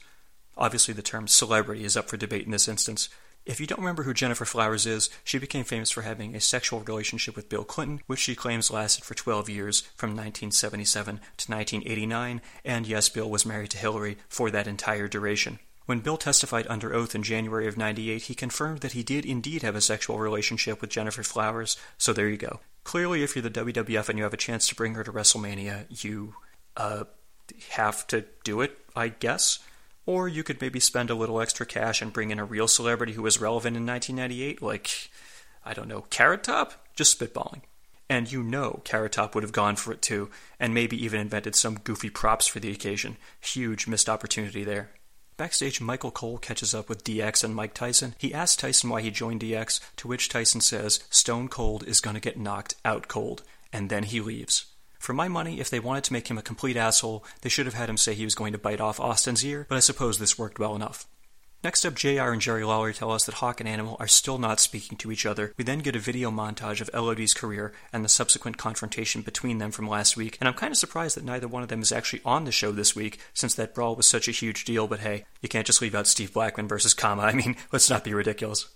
Obviously, 0.57 0.95
the 0.95 1.03
term 1.03 1.29
celebrity 1.29 1.85
is 1.85 1.97
up 1.97 2.09
for 2.09 2.17
debate 2.17 2.47
in 2.47 2.53
this 2.53 2.69
instance. 2.69 3.11
If 3.45 3.61
you 3.61 3.67
don't 3.67 3.79
remember 3.79 4.03
who 4.05 4.15
Gennifer 4.15 4.47
Flowers 4.47 4.87
is, 4.87 5.11
she 5.23 5.39
became 5.39 5.65
famous 5.65 5.91
for 5.91 6.03
having 6.03 6.35
a 6.35 6.41
sexual 6.41 6.81
relationship 6.81 7.37
with 7.37 7.51
Bill 7.51 7.65
Clinton, 7.65 8.01
which 8.07 8.19
she 8.19 8.35
claims 8.35 8.73
lasted 8.73 9.05
for 9.05 9.15
12 9.15 9.49
years, 9.51 9.83
from 9.95 10.11
1977 10.11 11.17
to 11.37 11.53
1989, 11.53 12.41
and 12.65 12.87
yes, 12.87 13.09
Bill 13.09 13.31
was 13.31 13.47
married 13.47 13.71
to 13.71 13.79
Hillary 13.79 14.17
for 14.29 14.51
that 14.51 14.67
entire 14.67 15.07
duration. 15.07 15.61
When 15.87 16.01
Bill 16.01 16.17
testified 16.17 16.67
under 16.69 16.93
oath 16.93 17.15
in 17.15 17.23
January 17.23 17.69
of 17.69 17.77
98, 17.77 18.23
he 18.23 18.35
confirmed 18.35 18.81
that 18.81 18.93
he 18.93 19.03
did 19.03 19.25
indeed 19.25 19.63
have 19.63 19.77
a 19.77 19.81
sexual 19.81 20.19
relationship 20.19 20.81
with 20.81 20.91
Gennifer 20.91 21.25
Flowers, 21.25 21.77
so 21.97 22.13
there 22.13 22.29
you 22.29 22.37
go. 22.37 22.61
Clearly, 22.83 23.23
if 23.23 23.35
you're 23.35 23.49
the 23.49 23.51
WWF 23.51 24.09
and 24.09 24.19
you 24.19 24.25
have 24.25 24.35
a 24.35 24.39
chance 24.39 24.69
to 24.69 24.75
bring 24.75 24.95
her 24.95 25.05
to 25.05 25.13
WrestleMania, 25.13 25.87
you, 26.03 26.35
uh, 26.77 27.05
have 27.71 28.07
to 28.09 28.25
do 28.45 28.61
it, 28.61 28.79
I 28.95 29.09
guess. 29.09 29.61
Or 30.05 30.29
you 30.29 30.43
could 30.43 30.61
maybe 30.61 30.81
spend 30.81 31.11
a 31.11 31.15
little 31.15 31.41
extra 31.41 31.67
cash 31.67 32.01
and 32.01 32.13
bring 32.13 32.31
in 32.31 32.39
a 32.39 32.45
real 32.45 32.69
celebrity 32.69 33.13
who 33.13 33.23
was 33.23 33.41
relevant 33.41 33.77
in 33.77 33.87
1998, 33.87 34.63
like, 34.63 35.11
I 35.65 35.75
don't 35.75 35.89
know, 35.89 36.03
Carrot 36.11 36.45
Top? 36.45 36.87
Just 36.95 37.19
spitballing. 37.19 37.63
And 38.09 38.31
you 38.31 38.43
know 38.43 38.83
Carrot 38.85 39.13
Top 39.13 39.35
would 39.35 39.43
have 39.43 39.53
gone 39.53 39.75
for 39.75 39.93
it 39.93 40.01
too, 40.01 40.31
and 40.61 40.73
maybe 40.73 41.03
even 41.05 41.21
invented 41.21 41.57
some 41.57 41.81
goofy 41.83 42.09
props 42.09 42.47
for 42.47 42.61
the 42.61 42.71
occasion. 42.71 43.17
Huge 43.41 43.89
missed 43.89 44.09
opportunity 44.09 44.63
there. 44.63 44.91
Backstage, 45.37 45.83
Michael 45.83 46.11
Cole 46.11 46.39
catches 46.39 46.75
up 46.75 46.89
with 46.89 47.05
DX 47.05 47.45
and 47.45 47.55
Mike 47.55 47.75
Tyson. 47.75 48.15
He 48.17 48.33
asks 48.33 48.57
Tyson 48.57 48.89
why 48.89 49.03
he 49.03 49.11
joined 49.11 49.43
DX, 49.43 49.81
to 49.97 50.09
which 50.09 50.31
Tyson 50.31 50.63
says 50.63 51.05
Stone 51.11 51.49
Cold 51.49 51.87
is 51.87 52.01
going 52.01 52.15
to 52.15 52.21
get 52.21 52.39
knocked 52.39 52.75
out 52.87 53.07
cold, 53.07 53.43
and 53.71 53.91
then 53.91 54.05
he 54.05 54.21
leaves. 54.21 54.65
For 54.99 55.13
my 55.13 55.29
money, 55.29 55.61
if 55.61 55.69
they 55.69 55.79
wanted 55.79 56.05
to 56.05 56.15
make 56.15 56.29
him 56.29 56.39
a 56.39 56.43
complete 56.43 56.77
asshole, 56.77 57.23
they 57.43 57.51
should 57.51 57.67
have 57.67 57.75
had 57.75 57.91
him 57.91 57.99
say 57.99 58.15
he 58.15 58.25
was 58.25 58.35
going 58.35 58.53
to 58.53 58.59
bite 58.59 58.81
off 58.81 58.99
Austin's 58.99 59.45
ear, 59.45 59.67
but 59.69 59.77
I 59.77 59.81
suppose 59.81 60.19
this 60.19 60.39
worked 60.39 60.59
well 60.59 60.75
enough. 60.75 61.07
Next 61.65 61.85
up, 61.85 61.95
JR 61.95 62.31
and 62.31 62.41
Jerry 62.41 62.65
Lawler 62.65 62.93
tell 62.93 63.11
us 63.11 63.25
that 63.25 63.37
Hawk 63.37 63.61
and 63.61 63.69
Animal 63.69 63.97
are 63.99 64.07
still 64.07 64.39
not 64.39 64.61
speaking 64.61 64.97
to 64.99 65.11
each 65.11 65.27
other. 65.27 65.53
We 65.57 65.65
then 65.65 65.81
get 65.81 65.97
a 65.97 66.01
video 66.01 66.31
montage 66.31 66.81
of 66.81 66.91
LOD's 66.95 67.35
career 67.35 67.73
and 67.93 68.05
the 68.05 68.09
subsequent 68.09 68.59
confrontation 68.59 69.23
between 69.23 69.59
them 69.59 69.73
from 69.73 69.89
last 69.89 70.17
week, 70.17 70.37
and 70.39 70.49
I'm 70.49 70.55
kind 70.55 70.71
of 70.71 70.79
surprised 70.79 71.17
that 71.17 71.25
neither 71.25 71.49
one 71.49 71.63
of 71.63 71.69
them 71.69 71.83
is 71.83 71.93
actually 71.93 72.21
on 72.25 72.45
the 72.45 72.53
show 72.53 72.73
this 72.73 72.95
week, 72.95 73.19
since 73.35 73.55
that 73.55 73.75
brawl 73.75 73.97
was 73.97 74.07
such 74.07 74.29
a 74.29 74.33
huge 74.33 74.65
deal, 74.65 74.87
but 74.87 75.01
hey, 75.01 75.25
you 75.41 75.49
can't 75.49 75.67
just 75.67 75.83
leave 75.83 75.95
out 75.95 76.07
Steve 76.07 76.33
Blackman 76.33 76.69
versus 76.69 76.95
Kama. 76.95 77.23
I 77.27 77.33
mean, 77.33 77.57
let's 77.73 77.91
not 77.91 78.05
be 78.05 78.15
ridiculous. 78.15 78.69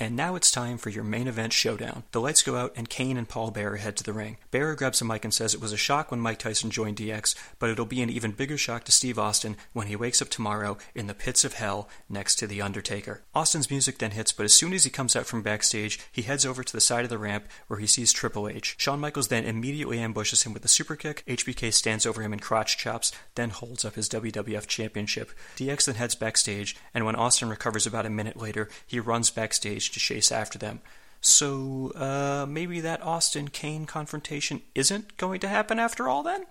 And 0.00 0.14
now 0.14 0.36
it's 0.36 0.52
time 0.52 0.78
for 0.78 0.90
your 0.90 1.02
main 1.02 1.26
event 1.26 1.52
showdown. 1.52 2.04
The 2.12 2.20
lights 2.20 2.42
go 2.42 2.54
out, 2.54 2.72
and 2.76 2.88
Kane 2.88 3.16
and 3.16 3.28
Paul 3.28 3.50
Bearer 3.50 3.78
head 3.78 3.96
to 3.96 4.04
the 4.04 4.12
ring. 4.12 4.36
Bearer 4.52 4.76
grabs 4.76 5.00
a 5.00 5.04
mic 5.04 5.24
and 5.24 5.34
says 5.34 5.54
it 5.54 5.60
was 5.60 5.72
a 5.72 5.76
shock 5.76 6.12
when 6.12 6.20
Mike 6.20 6.38
Tyson 6.38 6.70
joined 6.70 6.98
DX, 6.98 7.34
but 7.58 7.68
it'll 7.68 7.84
be 7.84 8.00
an 8.00 8.08
even 8.08 8.30
bigger 8.30 8.56
shock 8.56 8.84
to 8.84 8.92
Steve 8.92 9.18
Austin 9.18 9.56
when 9.72 9.88
he 9.88 9.96
wakes 9.96 10.22
up 10.22 10.28
tomorrow 10.28 10.78
in 10.94 11.08
the 11.08 11.14
pits 11.14 11.44
of 11.44 11.54
hell 11.54 11.88
next 12.08 12.36
to 12.36 12.46
The 12.46 12.62
Undertaker. 12.62 13.22
Austin's 13.34 13.70
music 13.70 13.98
then 13.98 14.12
hits, 14.12 14.30
but 14.30 14.44
as 14.44 14.54
soon 14.54 14.72
as 14.72 14.84
he 14.84 14.90
comes 14.90 15.16
out 15.16 15.26
from 15.26 15.42
backstage, 15.42 15.98
he 16.12 16.22
heads 16.22 16.46
over 16.46 16.62
to 16.62 16.72
the 16.72 16.80
side 16.80 17.02
of 17.02 17.10
the 17.10 17.18
ramp 17.18 17.48
where 17.66 17.80
he 17.80 17.86
sees 17.88 18.12
Triple 18.12 18.48
H. 18.48 18.76
Shawn 18.78 19.00
Michaels 19.00 19.28
then 19.28 19.44
immediately 19.44 19.98
ambushes 19.98 20.44
him 20.44 20.54
with 20.54 20.64
a 20.64 20.68
super 20.68 20.94
kick. 20.94 21.24
HBK 21.26 21.72
stands 21.72 22.06
over 22.06 22.22
him 22.22 22.32
in 22.32 22.38
crotch 22.38 22.78
chops, 22.78 23.10
then 23.34 23.50
holds 23.50 23.84
up 23.84 23.96
his 23.96 24.08
WWF 24.08 24.68
Championship. 24.68 25.32
DX 25.56 25.86
then 25.86 25.96
heads 25.96 26.14
backstage, 26.14 26.76
and 26.94 27.04
when 27.04 27.16
Austin 27.16 27.48
recovers 27.48 27.84
about 27.84 28.06
a 28.06 28.10
minute 28.10 28.36
later, 28.36 28.68
he 28.86 29.00
runs 29.00 29.30
backstage 29.30 29.87
to 29.92 30.00
chase 30.00 30.32
after 30.32 30.58
them. 30.58 30.80
So, 31.20 31.92
uh, 31.96 32.46
maybe 32.48 32.80
that 32.80 33.02
Austin 33.02 33.48
Kane 33.48 33.86
confrontation 33.86 34.62
isn't 34.74 35.16
going 35.16 35.40
to 35.40 35.48
happen 35.48 35.78
after 35.78 36.08
all 36.08 36.22
then? 36.22 36.46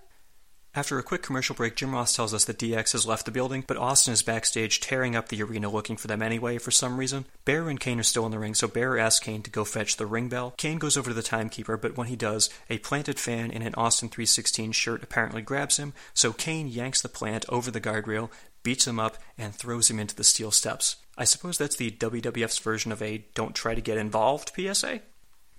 After 0.74 0.98
a 0.98 1.02
quick 1.02 1.22
commercial 1.22 1.56
break, 1.56 1.74
Jim 1.74 1.92
Ross 1.92 2.14
tells 2.14 2.34
us 2.34 2.44
that 2.44 2.58
DX 2.58 2.92
has 2.92 3.06
left 3.06 3.24
the 3.24 3.32
building, 3.32 3.64
but 3.66 3.78
Austin 3.78 4.12
is 4.12 4.22
backstage 4.22 4.80
tearing 4.80 5.16
up 5.16 5.28
the 5.28 5.42
arena 5.42 5.68
looking 5.68 5.96
for 5.96 6.06
them 6.06 6.22
anyway 6.22 6.58
for 6.58 6.70
some 6.70 6.98
reason. 6.98 7.24
Bearer 7.44 7.70
and 7.70 7.80
Kane 7.80 7.98
are 7.98 8.04
still 8.04 8.26
in 8.26 8.30
the 8.30 8.38
ring, 8.38 8.54
so 8.54 8.68
Bearer 8.68 8.98
asks 8.98 9.24
Kane 9.24 9.42
to 9.42 9.50
go 9.50 9.64
fetch 9.64 9.96
the 9.96 10.06
ring 10.06 10.28
bell. 10.28 10.52
Kane 10.56 10.78
goes 10.78 10.96
over 10.96 11.10
to 11.10 11.14
the 11.14 11.22
timekeeper, 11.22 11.78
but 11.78 11.96
when 11.96 12.06
he 12.06 12.16
does, 12.16 12.50
a 12.68 12.78
planted 12.78 13.18
fan 13.18 13.50
in 13.50 13.62
an 13.62 13.74
Austin 13.76 14.08
316 14.08 14.72
shirt 14.72 15.02
apparently 15.02 15.42
grabs 15.42 15.78
him, 15.78 15.94
so 16.12 16.32
Kane 16.32 16.68
yanks 16.68 17.00
the 17.00 17.08
plant 17.08 17.46
over 17.48 17.70
the 17.70 17.80
guardrail, 17.80 18.30
beats 18.62 18.86
him 18.86 18.98
up, 18.98 19.18
and 19.36 19.54
throws 19.54 19.90
him 19.90 19.98
into 19.98 20.14
the 20.14 20.24
steel 20.24 20.50
steps. 20.50 20.96
I 21.16 21.24
suppose 21.24 21.58
that's 21.58 21.76
the 21.76 21.90
WWF's 21.90 22.58
version 22.58 22.92
of 22.92 23.02
a 23.02 23.24
don't 23.34 23.54
try 23.54 23.74
to 23.74 23.80
get 23.80 23.98
involved 23.98 24.52
PSA? 24.54 25.00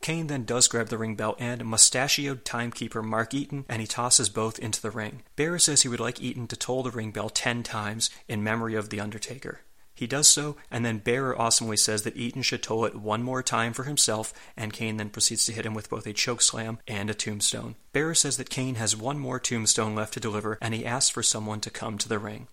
Kane 0.02 0.28
then 0.28 0.46
does 0.46 0.68
grab 0.70 0.88
the 0.88 0.98
ring 0.98 1.16
bell 1.16 1.36
and 1.40 1.66
mustachioed 1.66 2.46
timekeeper 2.46 3.04
Mark 3.04 3.32
Yeaton, 3.32 3.66
and 3.68 3.82
he 3.82 3.88
tosses 3.88 4.30
both 4.30 4.58
into 4.60 4.82
the 4.82 4.92
ring. 4.92 5.24
Bearer 5.36 5.60
says 5.60 5.82
he 5.82 5.90
would 5.90 6.00
like 6.00 6.16
Yeaton 6.16 6.48
to 6.48 6.56
toll 6.56 6.84
the 6.84 6.92
ring 6.92 7.12
bell 7.12 7.30
ten 7.30 7.64
times 7.64 8.10
in 8.28 8.44
memory 8.44 8.76
of 8.76 8.90
The 8.90 9.02
Undertaker. 9.02 9.62
He 9.94 10.08
does 10.08 10.30
so, 10.30 10.56
and 10.72 10.86
then 10.86 11.00
Bearer 11.00 11.38
awesomely 11.38 11.76
says 11.76 12.04
that 12.04 12.16
Yeaton 12.16 12.46
should 12.46 12.64
toll 12.64 12.86
it 12.86 12.96
one 12.96 13.22
more 13.22 13.44
time 13.44 13.74
for 13.74 13.84
himself, 13.84 14.34
and 14.56 14.72
Kane 14.72 14.96
then 14.96 15.10
proceeds 15.10 15.46
to 15.48 15.52
hit 15.52 15.66
him 15.66 15.74
with 15.74 15.90
both 15.90 16.08
a 16.08 16.14
choke 16.14 16.42
slam 16.42 16.80
and 16.88 17.10
a 17.10 17.14
tombstone. 17.14 17.76
Bearer 17.92 18.16
says 18.16 18.38
that 18.38 18.50
Kane 18.50 18.76
has 18.76 18.96
one 18.96 19.20
more 19.20 19.42
tombstone 19.42 19.96
left 19.96 20.14
to 20.14 20.22
deliver, 20.22 20.58
and 20.62 20.74
he 20.74 20.86
asks 20.86 21.10
for 21.10 21.22
someone 21.22 21.60
to 21.60 21.70
come 21.70 21.98
to 21.98 22.08
the 22.08 22.18
ring. 22.18 22.48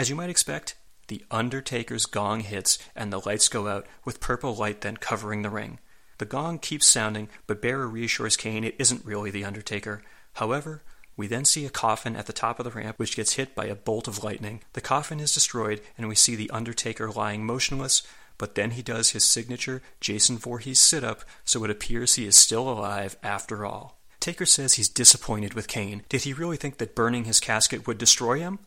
As 0.00 0.08
you 0.08 0.16
might 0.16 0.30
expect, 0.30 0.76
the 1.08 1.22
Undertaker's 1.30 2.06
gong 2.06 2.40
hits, 2.40 2.78
and 2.96 3.12
the 3.12 3.20
lights 3.20 3.48
go 3.48 3.68
out, 3.68 3.86
with 4.02 4.18
purple 4.18 4.56
light 4.56 4.80
then 4.80 4.96
covering 4.96 5.42
the 5.42 5.50
ring. 5.50 5.78
The 6.16 6.24
gong 6.24 6.58
keeps 6.58 6.86
sounding, 6.86 7.28
but 7.46 7.60
Bearer 7.60 7.86
reassures 7.86 8.34
Kane 8.34 8.64
it 8.64 8.76
isn't 8.78 9.04
really 9.04 9.30
The 9.30 9.44
Undertaker. 9.44 10.02
However, 10.36 10.82
we 11.18 11.26
then 11.26 11.44
see 11.44 11.66
a 11.66 11.68
coffin 11.68 12.16
at 12.16 12.24
the 12.24 12.32
top 12.32 12.58
of 12.58 12.64
the 12.64 12.70
ramp 12.70 12.98
which 12.98 13.14
gets 13.14 13.34
hit 13.34 13.54
by 13.54 13.66
a 13.66 13.74
bolt 13.74 14.08
of 14.08 14.24
lightning. 14.24 14.62
The 14.72 14.80
coffin 14.80 15.20
is 15.20 15.34
destroyed, 15.34 15.82
and 15.98 16.08
we 16.08 16.14
see 16.14 16.34
The 16.34 16.48
Undertaker 16.48 17.10
lying 17.10 17.44
motionless, 17.44 18.02
but 18.38 18.54
then 18.54 18.70
he 18.70 18.82
does 18.82 19.10
his 19.10 19.26
signature 19.26 19.82
Jason 20.00 20.38
Voorhees 20.38 20.80
sit 20.80 21.04
up, 21.04 21.24
so 21.44 21.62
it 21.62 21.70
appears 21.70 22.14
he 22.14 22.26
is 22.26 22.36
still 22.36 22.70
alive 22.70 23.18
after 23.22 23.66
all. 23.66 24.00
Taker 24.18 24.46
says 24.46 24.74
he's 24.74 24.88
disappointed 24.88 25.52
with 25.52 25.68
Kane. 25.68 26.04
Did 26.08 26.22
he 26.22 26.32
really 26.32 26.56
think 26.56 26.78
that 26.78 26.94
burning 26.94 27.24
his 27.24 27.38
casket 27.38 27.86
would 27.86 27.98
destroy 27.98 28.38
him? 28.38 28.60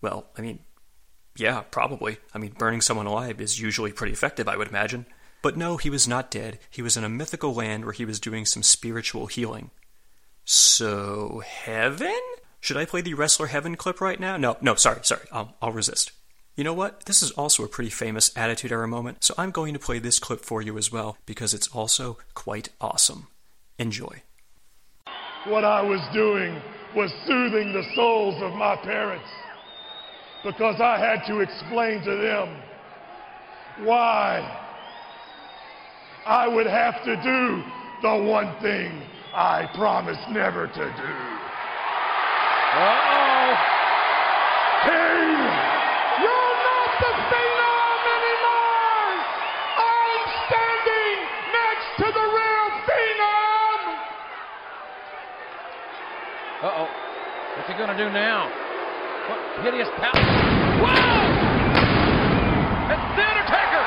Well, 0.00 0.26
I 0.36 0.42
mean, 0.42 0.60
yeah, 1.36 1.62
probably. 1.70 2.18
I 2.34 2.38
mean, 2.38 2.54
burning 2.58 2.80
someone 2.80 3.06
alive 3.06 3.40
is 3.40 3.60
usually 3.60 3.92
pretty 3.92 4.12
effective, 4.12 4.48
I 4.48 4.56
would 4.56 4.68
imagine. 4.68 5.06
But 5.42 5.56
no, 5.56 5.76
he 5.76 5.90
was 5.90 6.08
not 6.08 6.30
dead. 6.30 6.58
He 6.70 6.82
was 6.82 6.96
in 6.96 7.04
a 7.04 7.08
mythical 7.08 7.54
land 7.54 7.84
where 7.84 7.92
he 7.92 8.04
was 8.04 8.18
doing 8.18 8.44
some 8.44 8.62
spiritual 8.62 9.26
healing. 9.26 9.70
So, 10.44 11.42
heaven? 11.46 12.18
Should 12.60 12.76
I 12.76 12.86
play 12.86 13.02
the 13.02 13.14
Wrestler 13.14 13.46
Heaven 13.46 13.76
clip 13.76 14.00
right 14.00 14.18
now? 14.18 14.36
No, 14.36 14.56
no, 14.60 14.74
sorry, 14.74 15.00
sorry. 15.02 15.26
I'll, 15.30 15.54
I'll 15.62 15.72
resist. 15.72 16.10
You 16.56 16.64
know 16.64 16.74
what? 16.74 17.04
This 17.04 17.22
is 17.22 17.30
also 17.32 17.62
a 17.62 17.68
pretty 17.68 17.90
famous 17.90 18.36
Attitude 18.36 18.72
Era 18.72 18.88
moment, 18.88 19.22
so 19.22 19.32
I'm 19.38 19.52
going 19.52 19.74
to 19.74 19.78
play 19.78 20.00
this 20.00 20.18
clip 20.18 20.40
for 20.40 20.60
you 20.60 20.76
as 20.76 20.90
well 20.90 21.16
because 21.24 21.54
it's 21.54 21.68
also 21.68 22.18
quite 22.34 22.70
awesome. 22.80 23.28
Enjoy. 23.78 24.22
What 25.44 25.64
I 25.64 25.82
was 25.82 26.00
doing 26.12 26.60
was 26.96 27.12
soothing 27.28 27.72
the 27.72 27.84
souls 27.94 28.42
of 28.42 28.54
my 28.54 28.74
parents 28.76 29.28
because 30.44 30.80
I 30.80 30.98
had 30.98 31.26
to 31.26 31.40
explain 31.40 32.02
to 32.04 32.16
them 32.16 32.62
why 33.86 34.40
I 36.26 36.46
would 36.46 36.66
have 36.66 37.02
to 37.04 37.16
do 37.16 37.62
the 38.02 38.30
one 38.30 38.54
thing 38.60 39.02
I 39.34 39.68
promised 39.74 40.28
never 40.30 40.66
to 40.66 40.74
do. 40.74 41.12
Uh-oh. 42.78 43.54
Kane, 44.84 45.46
you're 46.22 46.56
not 46.68 46.90
the 47.00 47.12
phenom 47.32 48.00
anymore. 48.18 49.14
I'm 49.78 50.24
standing 50.46 51.18
next 51.50 51.88
to 51.98 52.06
the 52.12 52.26
real 52.28 52.68
phenom. 52.86 53.80
Uh-oh. 56.62 56.88
What's 57.56 57.68
he 57.68 57.74
going 57.74 57.90
to 57.90 57.96
do 57.96 58.10
now? 58.12 58.57
What 59.28 59.60
hideous 59.60 59.92
power. 60.00 60.24
Whoa! 60.80 61.20
It's 62.88 63.08
The 63.12 63.24
Undertaker! 63.28 63.84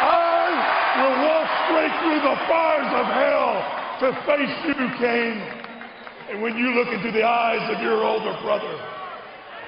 I 0.00 0.48
will 0.96 1.16
walk 1.28 1.48
straight 1.68 1.92
through 2.00 2.20
the 2.24 2.36
fires 2.48 2.92
of 2.96 3.06
hell 3.12 3.52
to 4.00 4.08
face 4.24 4.56
you, 4.64 4.80
Kane. 4.96 5.44
And 6.32 6.40
when 6.40 6.56
you 6.56 6.72
look 6.72 6.88
into 6.88 7.12
the 7.12 7.22
eyes 7.22 7.68
of 7.68 7.82
your 7.82 8.02
older 8.02 8.32
brother, 8.40 8.72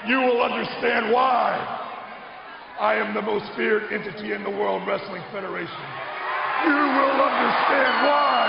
you 0.09 0.21
will 0.25 0.41
understand 0.41 1.13
why 1.13 1.53
I 2.81 2.95
am 2.95 3.13
the 3.13 3.21
most 3.21 3.45
feared 3.57 3.93
entity 3.93 4.33
in 4.33 4.43
the 4.43 4.49
World 4.49 4.89
Wrestling 4.89 5.23
Federation. 5.33 5.85
You 6.65 6.73
will 6.73 7.21
understand 7.21 7.93
why 8.09 8.49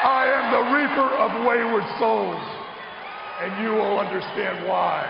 I 0.00 0.32
am 0.32 0.44
the 0.48 0.64
reaper 0.72 1.08
of 1.20 1.44
wayward 1.44 1.84
souls. 2.00 2.55
And 3.38 3.62
you 3.62 3.70
will 3.70 3.98
understand 3.98 4.66
why 4.66 5.04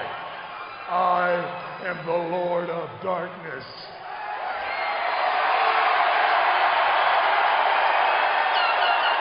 I 0.89 1.83
am 1.87 2.05
the 2.05 2.37
Lord 2.37 2.69
of 2.71 2.91
Darkness. 3.01 3.65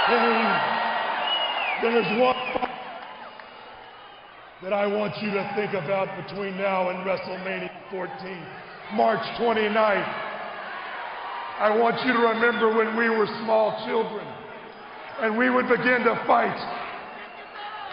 Kane, 0.08 0.46
there's 1.82 2.20
one 2.20 2.36
that 4.64 4.74
I 4.74 4.88
want 4.88 5.14
you 5.22 5.30
to 5.32 5.54
think 5.56 5.74
about 5.74 6.10
between 6.26 6.58
now 6.58 6.90
and 6.90 7.06
WrestleMania 7.06 7.70
14, 7.92 8.10
March 8.94 9.22
29th. 9.38 10.14
I 11.58 11.78
want 11.78 11.96
you 12.06 12.14
to 12.14 12.20
remember 12.20 12.76
when 12.76 12.98
we 12.98 13.10
were 13.10 13.28
small 13.44 13.86
children 13.86 14.26
and 15.22 15.38
we 15.38 15.50
would 15.50 15.68
begin 15.70 16.04
to 16.04 16.24
fight. 16.26 16.85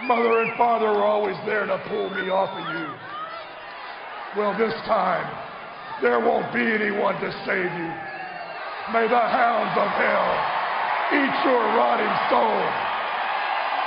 Mother 0.06 0.42
and 0.42 0.56
father 0.58 0.86
were 0.86 1.04
always 1.04 1.36
there 1.46 1.66
to 1.66 1.78
pull 1.88 2.10
me 2.10 2.28
off 2.28 2.50
of 2.50 2.66
you. 2.74 2.86
Well, 4.36 4.56
this 4.58 4.74
time, 4.86 5.28
there 6.02 6.18
won't 6.18 6.52
be 6.52 6.60
anyone 6.60 7.14
to 7.20 7.30
save 7.46 7.70
you. 7.70 7.90
May 8.90 9.06
the 9.06 9.24
hounds 9.30 9.78
of 9.78 9.88
hell 9.94 10.32
eat 11.14 11.34
your 11.46 11.62
rotting 11.78 12.14
soul, 12.32 12.62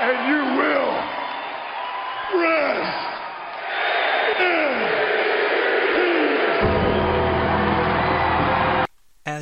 and 0.08 0.18
you 0.32 0.42
will 0.56 0.96
rest 2.42 3.15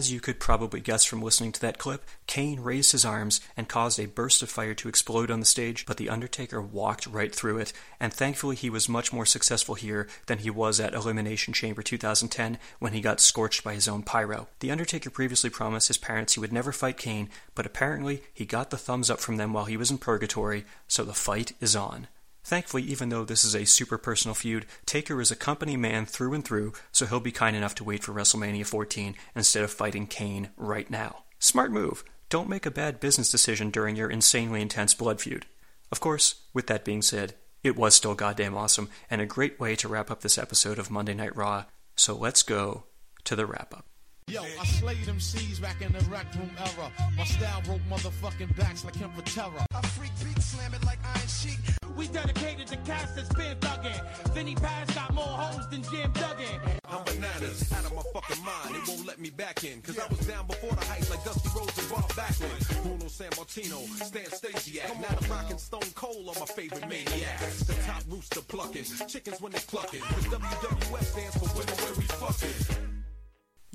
As 0.03 0.11
you 0.11 0.19
could 0.19 0.37
probably 0.37 0.81
guess 0.81 1.05
from 1.05 1.21
listening 1.21 1.53
to 1.53 1.61
that 1.61 1.77
clip, 1.77 2.03
Kane 2.27 2.59
raised 2.59 2.91
his 2.91 3.05
arms 3.05 3.39
and 3.55 3.69
caused 3.69 3.97
a 4.01 4.05
burst 4.05 4.43
of 4.43 4.49
fire 4.49 4.73
to 4.73 4.89
explode 4.89 5.31
on 5.31 5.39
the 5.39 5.45
stage, 5.45 5.85
but 5.85 5.95
The 5.95 6.09
Undertaker 6.09 6.61
walked 6.61 7.07
right 7.07 7.33
through 7.33 7.59
it, 7.59 7.71
and 8.01 8.13
thankfully 8.13 8.57
he 8.57 8.69
was 8.69 8.89
much 8.89 9.13
more 9.13 9.25
successful 9.25 9.75
here 9.75 10.09
than 10.25 10.39
he 10.39 10.49
was 10.49 10.81
at 10.81 10.93
Elimination 10.93 11.53
Chamber 11.53 11.81
2010 11.81 12.57
when 12.79 12.91
he 12.91 12.99
got 12.99 13.21
scorched 13.21 13.63
by 13.63 13.75
his 13.75 13.87
own 13.87 14.03
pyro. 14.03 14.49
The 14.59 14.71
Undertaker 14.71 15.09
previously 15.09 15.49
promised 15.49 15.87
his 15.87 15.97
parents 15.97 16.33
he 16.33 16.41
would 16.41 16.51
never 16.51 16.73
fight 16.73 16.97
Kane, 16.97 17.29
but 17.55 17.65
apparently 17.65 18.23
he 18.33 18.43
got 18.43 18.71
the 18.71 18.77
thumbs 18.77 19.09
up 19.09 19.21
from 19.21 19.37
them 19.37 19.53
while 19.53 19.65
he 19.71 19.77
was 19.77 19.89
in 19.89 19.99
purgatory, 19.99 20.65
so 20.85 21.05
the 21.05 21.13
fight 21.13 21.53
is 21.61 21.77
on. 21.77 22.09
Thankfully, 22.43 22.83
even 22.83 23.09
though 23.09 23.23
this 23.23 23.45
is 23.45 23.55
a 23.55 23.65
super 23.65 23.97
personal 23.97 24.35
feud, 24.35 24.65
Taker 24.85 25.21
is 25.21 25.31
a 25.31 25.35
company 25.35 25.77
man 25.77 26.05
through 26.05 26.33
and 26.33 26.43
through, 26.43 26.73
so 26.91 27.05
he'll 27.05 27.21
be 27.21 27.31
kind 27.31 27.55
enough 27.55 27.73
to 27.75 27.83
wait 27.83 28.03
for 28.03 28.11
WrestleMania 28.11 28.65
14 28.65 29.15
instead 29.35 29.63
of 29.63 29.71
fighting 29.71 30.07
Kane 30.07 30.49
right 30.57 30.89
now. 30.89 31.23
Smart 31.39 31.71
move. 31.71 32.03
Don't 32.29 32.49
make 32.49 32.65
a 32.65 32.71
bad 32.71 32.99
business 32.99 33.31
decision 33.31 33.69
during 33.69 33.95
your 33.95 34.09
insanely 34.09 34.61
intense 34.61 34.93
blood 34.93 35.21
feud. 35.21 35.45
Of 35.91 35.99
course, 35.99 36.41
with 36.53 36.67
that 36.67 36.83
being 36.83 37.01
said, 37.01 37.35
it 37.63 37.77
was 37.77 37.95
still 37.95 38.15
goddamn 38.15 38.57
awesome 38.57 38.89
and 39.09 39.21
a 39.21 39.25
great 39.25 39.59
way 39.59 39.75
to 39.77 39.87
wrap 39.87 40.11
up 40.11 40.21
this 40.21 40.37
episode 40.37 40.79
of 40.79 40.91
Monday 40.91 41.13
Night 41.13 41.35
Raw. 41.35 41.65
So 41.95 42.13
let's 42.13 42.43
go 42.43 42.85
to 43.23 43.35
the 43.35 43.45
wrap 43.45 43.73
up. 43.73 43.85
Yo, 44.27 44.41
I 44.41 44.65
slayed 44.65 45.05
them 45.05 45.19
C's 45.19 45.59
back 45.59 45.81
in 45.81 45.91
the 45.91 45.99
rec 46.05 46.25
room 46.35 46.49
era. 46.57 46.91
My 47.17 47.23
style 47.23 47.61
broke 47.65 47.81
motherfucking 47.89 48.55
backs 48.55 48.83
like 48.85 48.95
him 48.95 49.11
for 49.11 49.21
terror. 49.23 49.65
I 49.73 49.81
freak 49.87 50.11
beat 50.23 50.41
slam 50.41 50.73
it 50.73 50.83
like 50.85 50.99
Iron 51.03 51.27
Sheik. 51.27 51.59
We 51.95 52.07
dedicated 52.07 52.67
to 52.67 52.77
cast 52.77 53.15
that's 53.15 53.31
been 53.33 53.57
thuggin'. 53.57 54.33
Vinny 54.33 54.55
Paz 54.55 54.89
got 54.95 55.13
more 55.13 55.23
hoes 55.23 55.69
than 55.69 55.83
Jim 55.83 56.11
Duggan. 56.13 56.59
I'm 56.89 57.03
bananas, 57.03 57.71
out 57.73 57.85
of 57.85 57.93
my 57.93 58.01
fucking 58.13 58.43
mind. 58.43 58.75
It 58.75 58.87
won't 58.87 59.05
let 59.05 59.19
me 59.19 59.29
back 59.29 59.63
in. 59.63 59.81
Cause 59.81 59.99
I 59.99 60.07
was 60.07 60.19
down 60.25 60.47
before 60.47 60.71
the 60.71 60.85
heights 60.85 61.09
like 61.09 61.23
Dusty 61.23 61.49
Rhodes 61.55 61.77
and 61.77 61.89
Bob 61.89 62.09
Backlund. 62.13 62.83
Bruno 62.83 63.05
Sammartino, 63.05 63.85
Stan 64.03 64.25
Stasiak. 64.25 65.01
Now 65.01 65.15
the 65.19 65.27
rockin' 65.27 65.57
Stone 65.57 65.91
Cold 65.95 66.35
are 66.35 66.39
my 66.39 66.45
favorite 66.45 66.87
maniacs. 66.87 67.63
The 67.63 67.73
top 67.85 68.03
rooster 68.09 68.41
plucking, 68.41 68.85
chickens 69.07 69.41
when 69.41 69.51
they 69.51 69.59
clucking. 69.59 70.01
Cause 70.01 70.25
WWF 70.25 71.03
stands 71.03 71.35
for 71.37 71.57
women 71.57 71.75
where 71.75 71.93
we 71.95 72.03
fucking. 72.03 73.02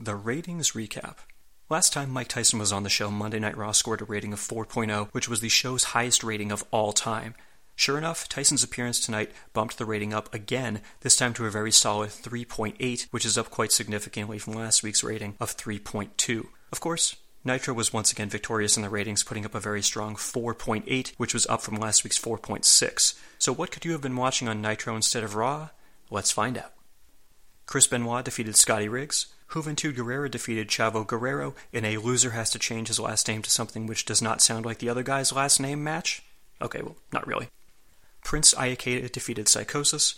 The 0.00 0.14
ratings 0.14 0.72
recap. 0.72 1.16
Last 1.68 1.92
time 1.92 2.10
Mike 2.10 2.28
Tyson 2.28 2.60
was 2.60 2.72
on 2.72 2.84
the 2.84 2.88
show, 2.88 3.10
Monday 3.10 3.40
Night 3.40 3.56
Raw 3.56 3.72
scored 3.72 4.00
a 4.00 4.04
rating 4.04 4.32
of 4.32 4.38
4.0, 4.38 5.08
which 5.10 5.28
was 5.28 5.40
the 5.40 5.48
show's 5.48 5.84
highest 5.90 6.22
rating 6.22 6.52
of 6.52 6.62
all 6.70 6.92
time. 6.92 7.34
Sure 7.74 7.98
enough, 7.98 8.28
Tyson's 8.28 8.62
appearance 8.62 9.00
tonight 9.00 9.32
bumped 9.52 9.76
the 9.76 9.84
rating 9.84 10.14
up 10.14 10.32
again, 10.32 10.82
this 11.00 11.16
time 11.16 11.34
to 11.34 11.46
a 11.46 11.50
very 11.50 11.72
solid 11.72 12.10
3.8, 12.10 13.08
which 13.10 13.24
is 13.24 13.36
up 13.36 13.50
quite 13.50 13.72
significantly 13.72 14.38
from 14.38 14.52
last 14.52 14.84
week's 14.84 15.02
rating 15.02 15.34
of 15.40 15.56
3.2. 15.56 16.46
Of 16.70 16.78
course, 16.78 17.16
Nitro 17.44 17.74
was 17.74 17.92
once 17.92 18.12
again 18.12 18.28
victorious 18.28 18.76
in 18.76 18.84
the 18.84 18.90
ratings, 18.90 19.24
putting 19.24 19.44
up 19.44 19.56
a 19.56 19.60
very 19.60 19.82
strong 19.82 20.14
4.8, 20.14 21.12
which 21.16 21.34
was 21.34 21.46
up 21.48 21.60
from 21.60 21.74
last 21.74 22.04
week's 22.04 22.20
4.6. 22.20 23.18
So, 23.40 23.52
what 23.52 23.72
could 23.72 23.84
you 23.84 23.90
have 23.92 24.02
been 24.02 24.16
watching 24.16 24.46
on 24.46 24.62
Nitro 24.62 24.94
instead 24.94 25.24
of 25.24 25.34
Raw? 25.34 25.70
Let's 26.08 26.30
find 26.30 26.56
out. 26.56 26.72
Chris 27.66 27.88
Benoit 27.88 28.24
defeated 28.24 28.54
Scotty 28.54 28.88
Riggs. 28.88 29.26
Juventud 29.50 29.94
Guerrera 29.96 30.30
defeated 30.30 30.68
Chavo 30.68 31.06
Guerrero 31.06 31.54
in 31.72 31.84
a 31.84 31.96
loser 31.96 32.30
has 32.30 32.50
to 32.50 32.58
change 32.58 32.88
his 32.88 33.00
last 33.00 33.26
name 33.28 33.42
to 33.42 33.50
something 33.50 33.86
which 33.86 34.04
does 34.04 34.20
not 34.20 34.42
sound 34.42 34.66
like 34.66 34.78
the 34.78 34.90
other 34.90 35.02
guy's 35.02 35.32
last 35.32 35.58
name 35.58 35.82
match. 35.82 36.22
Okay, 36.60 36.82
well, 36.82 36.96
not 37.12 37.26
really. 37.26 37.48
Prince 38.22 38.52
Iaukea 38.54 39.10
defeated 39.10 39.48
Psychosis. 39.48 40.16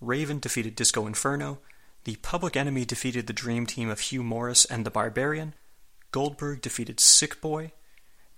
Raven 0.00 0.38
defeated 0.38 0.76
Disco 0.76 1.06
Inferno. 1.06 1.58
The 2.04 2.16
Public 2.16 2.56
Enemy 2.56 2.84
defeated 2.84 3.26
the 3.26 3.32
Dream 3.32 3.66
Team 3.66 3.88
of 3.88 4.00
Hugh 4.00 4.22
Morris 4.22 4.64
and 4.64 4.84
the 4.84 4.90
Barbarian. 4.90 5.54
Goldberg 6.10 6.60
defeated 6.60 7.00
Sick 7.00 7.40
Boy. 7.40 7.72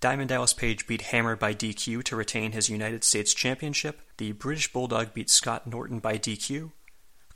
Diamond 0.01 0.29
Dallas 0.29 0.53
Page 0.53 0.87
beat 0.87 1.01
Hammer 1.03 1.35
by 1.37 1.55
DQ 1.55 2.03
to 2.05 2.17
retain 2.17 2.53
his 2.53 2.69
United 2.69 3.05
States 3.05 3.33
Championship. 3.33 4.01
The 4.19 4.33
British 4.33 4.73
Bulldog 4.73 5.15
beat 5.15 5.31
Scott 5.31 5.67
Norton 5.67 5.99
by 5.99 6.19
DQ. 6.19 6.73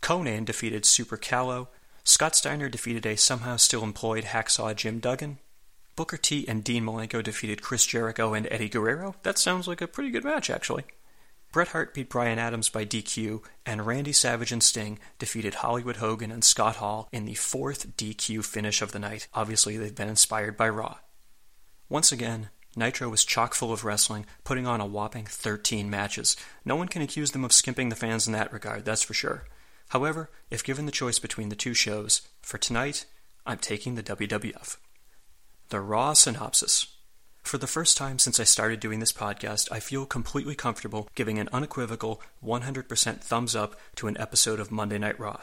Konnan 0.03 0.44
defeated 0.44 0.85
Super 0.85 1.16
Calo. 1.16 1.68
Scott 2.09 2.35
Steiner 2.35 2.71
defeated 2.71 3.05
a 3.05 3.18
somehow 3.18 3.57
still 3.57 3.83
employed 3.83 4.25
hacksaw 4.25 4.75
Jim 4.75 4.99
Duggan. 4.99 5.37
Booker 5.94 6.16
T 6.16 6.49
and 6.49 6.64
Dean 6.64 6.83
Malenko 6.83 7.23
defeated 7.23 7.61
Chris 7.61 7.85
Jericho 7.85 8.33
and 8.33 8.49
Eddie 8.51 8.71
Guerrero. 8.71 9.14
That 9.25 9.37
sounds 9.37 9.68
like 9.68 9.83
a 9.83 9.87
pretty 9.87 10.11
good 10.11 10.25
match, 10.25 10.49
actually. 10.49 10.85
Bret 11.53 11.68
Hart 11.68 11.92
beat 11.92 12.09
Brian 12.09 12.38
Adams 12.38 12.71
by 12.71 12.87
DQ, 12.87 13.42
and 13.66 13.87
Randy 13.87 14.14
Savage 14.14 14.53
and 14.53 14.62
Sting 14.62 14.99
defeated 15.18 15.57
Hollywood 15.57 15.97
Hogan 15.97 16.33
and 16.33 16.42
Scott 16.42 16.77
Hall 16.77 17.11
in 17.12 17.27
the 17.27 17.35
fourth 17.35 17.94
DQ 17.99 18.42
finish 18.42 18.81
of 18.81 18.92
the 18.92 18.99
night. 18.99 19.29
Obviously, 19.35 19.77
they've 19.77 19.94
been 19.94 20.09
inspired 20.09 20.57
by 20.57 20.71
Raw. 20.71 20.97
Once 21.90 22.11
again, 22.11 22.49
Nitro 22.75 23.11
was 23.11 23.23
chock 23.23 23.53
full 23.53 23.71
of 23.71 23.85
wrestling, 23.85 24.25
putting 24.44 24.66
on 24.66 24.81
a 24.81 24.87
whopping 24.87 25.27
13 25.27 25.90
matches. 25.90 26.38
No 26.64 26.75
one 26.75 26.88
can 26.88 27.03
accuse 27.03 27.33
them 27.33 27.44
of 27.44 27.53
skimping 27.53 27.90
the 27.90 27.97
fans 27.97 28.27
in 28.27 28.33
that 28.33 28.51
regard, 28.51 28.87
that's 28.87 29.03
for 29.03 29.12
sure. 29.12 29.44
However, 29.88 30.31
if 30.51 30.64
given 30.64 30.87
the 30.87 30.92
choice 30.92 31.18
between 31.18 31.48
the 31.48 31.57
two 31.57 31.74
shows, 31.74 32.22
for 32.42 32.59
tonight, 32.59 33.07
I'm 33.46 33.59
taking 33.59 33.94
the 33.94 34.03
WWF. 34.03 34.77
The 35.70 35.81
Raw 35.81 36.12
Synopsis. 36.12 36.87
For 37.42 37.57
the 37.57 37.66
first 37.66 37.96
time 37.96 38.18
since 38.18 38.38
I 38.38 38.44
started 38.44 38.81
doing 38.81 39.01
this 39.01 39.12
podcast, 39.12 39.72
I 39.72 39.81
feel 39.81 40.05
completely 40.05 40.55
comfortable 40.55 41.09
giving 41.14 41.38
an 41.38 41.48
unequivocal 41.53 42.20
100% 42.44 43.20
thumbs 43.22 43.57
up 43.57 43.81
to 43.96 44.07
an 44.07 44.18
episode 44.18 44.61
of 44.61 44.70
Monday 44.70 44.98
Night 44.98 45.18
Raw. 45.18 45.40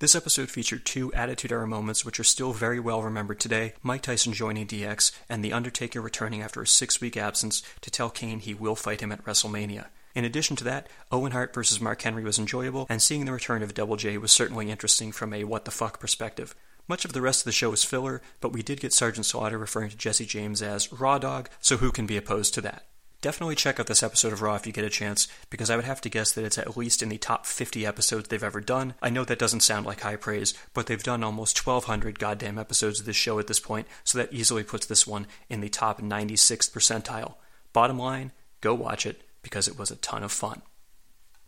This 0.00 0.14
episode 0.14 0.50
featured 0.50 0.84
two 0.84 1.12
Attitude 1.14 1.50
Era 1.50 1.66
moments 1.66 2.04
which 2.04 2.20
are 2.20 2.24
still 2.24 2.52
very 2.52 2.78
well 2.78 3.02
remembered 3.02 3.40
today 3.40 3.72
Mike 3.82 4.02
Tyson 4.02 4.32
joining 4.34 4.66
DX, 4.66 5.10
and 5.28 5.42
The 5.42 5.52
Undertaker 5.54 6.02
returning 6.02 6.42
after 6.42 6.60
a 6.60 6.66
six 6.66 7.00
week 7.00 7.16
absence 7.16 7.62
to 7.80 7.90
tell 7.90 8.10
Kane 8.10 8.40
he 8.40 8.52
will 8.52 8.76
fight 8.76 9.00
him 9.00 9.10
at 9.10 9.24
WrestleMania. 9.24 9.86
In 10.14 10.24
addition 10.24 10.56
to 10.56 10.64
that, 10.64 10.88
Owen 11.12 11.32
Hart 11.32 11.54
versus 11.54 11.80
Mark 11.80 12.02
Henry 12.02 12.24
was 12.24 12.38
enjoyable, 12.38 12.86
and 12.88 13.00
seeing 13.00 13.24
the 13.24 13.32
return 13.32 13.62
of 13.62 13.74
Double 13.74 13.96
J 13.96 14.18
was 14.18 14.32
certainly 14.32 14.70
interesting 14.70 15.12
from 15.12 15.32
a 15.32 15.44
what 15.44 15.64
the 15.64 15.70
fuck 15.70 16.00
perspective. 16.00 16.54
Much 16.88 17.04
of 17.04 17.12
the 17.12 17.20
rest 17.20 17.40
of 17.40 17.44
the 17.44 17.52
show 17.52 17.72
is 17.72 17.84
filler, 17.84 18.22
but 18.40 18.52
we 18.52 18.62
did 18.62 18.80
get 18.80 18.94
Sergeant 18.94 19.26
Slaughter 19.26 19.58
referring 19.58 19.90
to 19.90 19.96
Jesse 19.96 20.24
James 20.24 20.62
as 20.62 20.90
Raw 20.90 21.18
Dog, 21.18 21.50
so 21.60 21.76
who 21.76 21.92
can 21.92 22.06
be 22.06 22.16
opposed 22.16 22.54
to 22.54 22.62
that? 22.62 22.86
Definitely 23.20 23.56
check 23.56 23.80
out 23.80 23.88
this 23.88 24.02
episode 24.04 24.32
of 24.32 24.42
Raw 24.42 24.54
if 24.54 24.64
you 24.64 24.72
get 24.72 24.84
a 24.84 24.90
chance, 24.90 25.26
because 25.50 25.70
I 25.70 25.76
would 25.76 25.84
have 25.84 26.00
to 26.02 26.08
guess 26.08 26.32
that 26.32 26.44
it's 26.44 26.56
at 26.56 26.76
least 26.76 27.02
in 27.02 27.08
the 27.08 27.18
top 27.18 27.46
50 27.46 27.84
episodes 27.84 28.28
they've 28.28 28.42
ever 28.42 28.60
done. 28.60 28.94
I 29.02 29.10
know 29.10 29.24
that 29.24 29.40
doesn't 29.40 29.60
sound 29.60 29.86
like 29.86 30.00
high 30.00 30.14
praise, 30.14 30.54
but 30.72 30.86
they've 30.86 31.02
done 31.02 31.24
almost 31.24 31.66
1,200 31.66 32.20
goddamn 32.20 32.58
episodes 32.58 33.00
of 33.00 33.06
this 33.06 33.16
show 33.16 33.40
at 33.40 33.48
this 33.48 33.58
point, 33.58 33.88
so 34.04 34.18
that 34.18 34.32
easily 34.32 34.62
puts 34.62 34.86
this 34.86 35.04
one 35.04 35.26
in 35.48 35.60
the 35.60 35.68
top 35.68 36.00
96th 36.00 36.70
percentile. 36.70 37.34
Bottom 37.72 37.98
line, 37.98 38.30
go 38.60 38.72
watch 38.72 39.04
it, 39.04 39.22
because 39.48 39.66
it 39.66 39.78
was 39.78 39.90
a 39.90 39.96
ton 39.96 40.22
of 40.22 40.30
fun. 40.30 40.60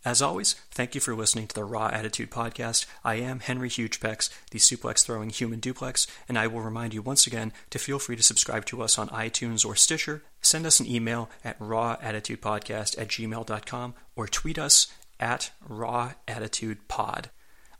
As 0.03 0.19
always, 0.19 0.53
thank 0.71 0.95
you 0.95 1.01
for 1.01 1.13
listening 1.13 1.45
to 1.45 1.53
the 1.53 1.63
Raw 1.63 1.87
Attitude 1.87 2.31
Podcast. 2.31 2.87
I 3.03 3.15
am 3.15 3.39
Henry 3.39 3.69
Hugepex, 3.69 4.31
the 4.49 4.57
suplex 4.57 5.05
throwing 5.05 5.29
human 5.29 5.59
duplex, 5.59 6.07
and 6.27 6.39
I 6.39 6.47
will 6.47 6.61
remind 6.61 6.95
you 6.95 7.03
once 7.03 7.27
again 7.27 7.53
to 7.69 7.77
feel 7.77 7.99
free 7.99 8.15
to 8.15 8.23
subscribe 8.23 8.65
to 8.65 8.81
us 8.81 8.97
on 8.97 9.09
iTunes 9.09 9.63
or 9.63 9.75
Stitcher, 9.75 10.23
send 10.41 10.65
us 10.65 10.79
an 10.79 10.87
email 10.87 11.29
at 11.43 11.59
rawattitudepodcast 11.59 12.99
at 12.99 13.09
gmail.com, 13.09 13.93
or 14.15 14.27
tweet 14.27 14.57
us 14.57 14.87
at 15.19 15.51
rawattitudepod. 15.69 17.25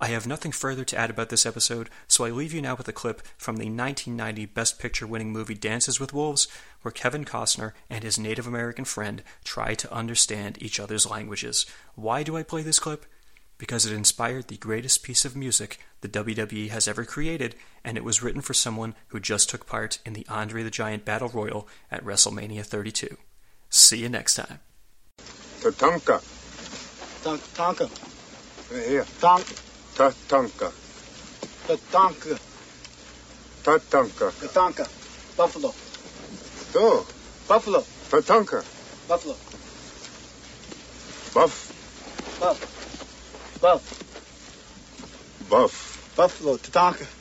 I 0.01 0.07
have 0.07 0.25
nothing 0.25 0.51
further 0.51 0.83
to 0.83 0.97
add 0.97 1.11
about 1.11 1.29
this 1.29 1.45
episode, 1.45 1.87
so 2.07 2.25
I 2.25 2.31
leave 2.31 2.53
you 2.53 2.61
now 2.63 2.73
with 2.73 2.87
a 2.87 2.91
clip 2.91 3.21
from 3.37 3.57
the 3.57 3.69
1990 3.69 4.47
Best 4.47 4.79
Picture 4.79 5.05
winning 5.05 5.31
movie 5.31 5.53
Dances 5.53 5.99
with 5.99 6.11
Wolves, 6.11 6.47
where 6.81 6.91
Kevin 6.91 7.23
Costner 7.23 7.73
and 7.87 8.03
his 8.03 8.17
Native 8.17 8.47
American 8.47 8.83
friend 8.83 9.21
try 9.43 9.75
to 9.75 9.93
understand 9.93 10.57
each 10.59 10.79
other's 10.79 11.07
languages. 11.07 11.67
Why 11.93 12.23
do 12.23 12.35
I 12.35 12.41
play 12.41 12.63
this 12.63 12.79
clip? 12.79 13.05
Because 13.59 13.85
it 13.85 13.93
inspired 13.93 14.47
the 14.47 14.57
greatest 14.57 15.03
piece 15.03 15.23
of 15.23 15.35
music 15.35 15.77
the 16.01 16.09
WWE 16.09 16.69
has 16.69 16.87
ever 16.87 17.05
created, 17.05 17.53
and 17.83 17.95
it 17.95 18.03
was 18.03 18.23
written 18.23 18.41
for 18.41 18.55
someone 18.55 18.95
who 19.09 19.19
just 19.19 19.51
took 19.51 19.67
part 19.67 19.99
in 20.03 20.13
the 20.13 20.25
Andre 20.27 20.63
the 20.63 20.71
Giant 20.71 21.05
Battle 21.05 21.29
Royal 21.29 21.67
at 21.91 22.03
WrestleMania 22.03 22.65
32. 22.65 23.17
See 23.69 23.99
you 23.99 24.09
next 24.09 24.33
time. 24.33 24.61
Tatanka. 25.59 26.23
Tonka. 27.53 27.87
Here. 28.89 29.05
Tonk. 29.19 29.45
Tatanka. 29.95 30.71
Tatanka. 31.67 32.39
Tatanka. 33.63 34.31
Tatanka. 34.41 34.87
Buffalo. 35.37 35.73
Do. 36.73 37.05
Buffalo. 37.47 37.83
Tatanka. 38.11 38.63
Buffalo. 39.07 39.35
Buff. 41.33 41.53
Buff. 42.39 42.59
Buff. 43.61 43.81
Buff. 45.49 45.73
Buffalo. 46.17 46.57
Tatanka. 46.57 47.20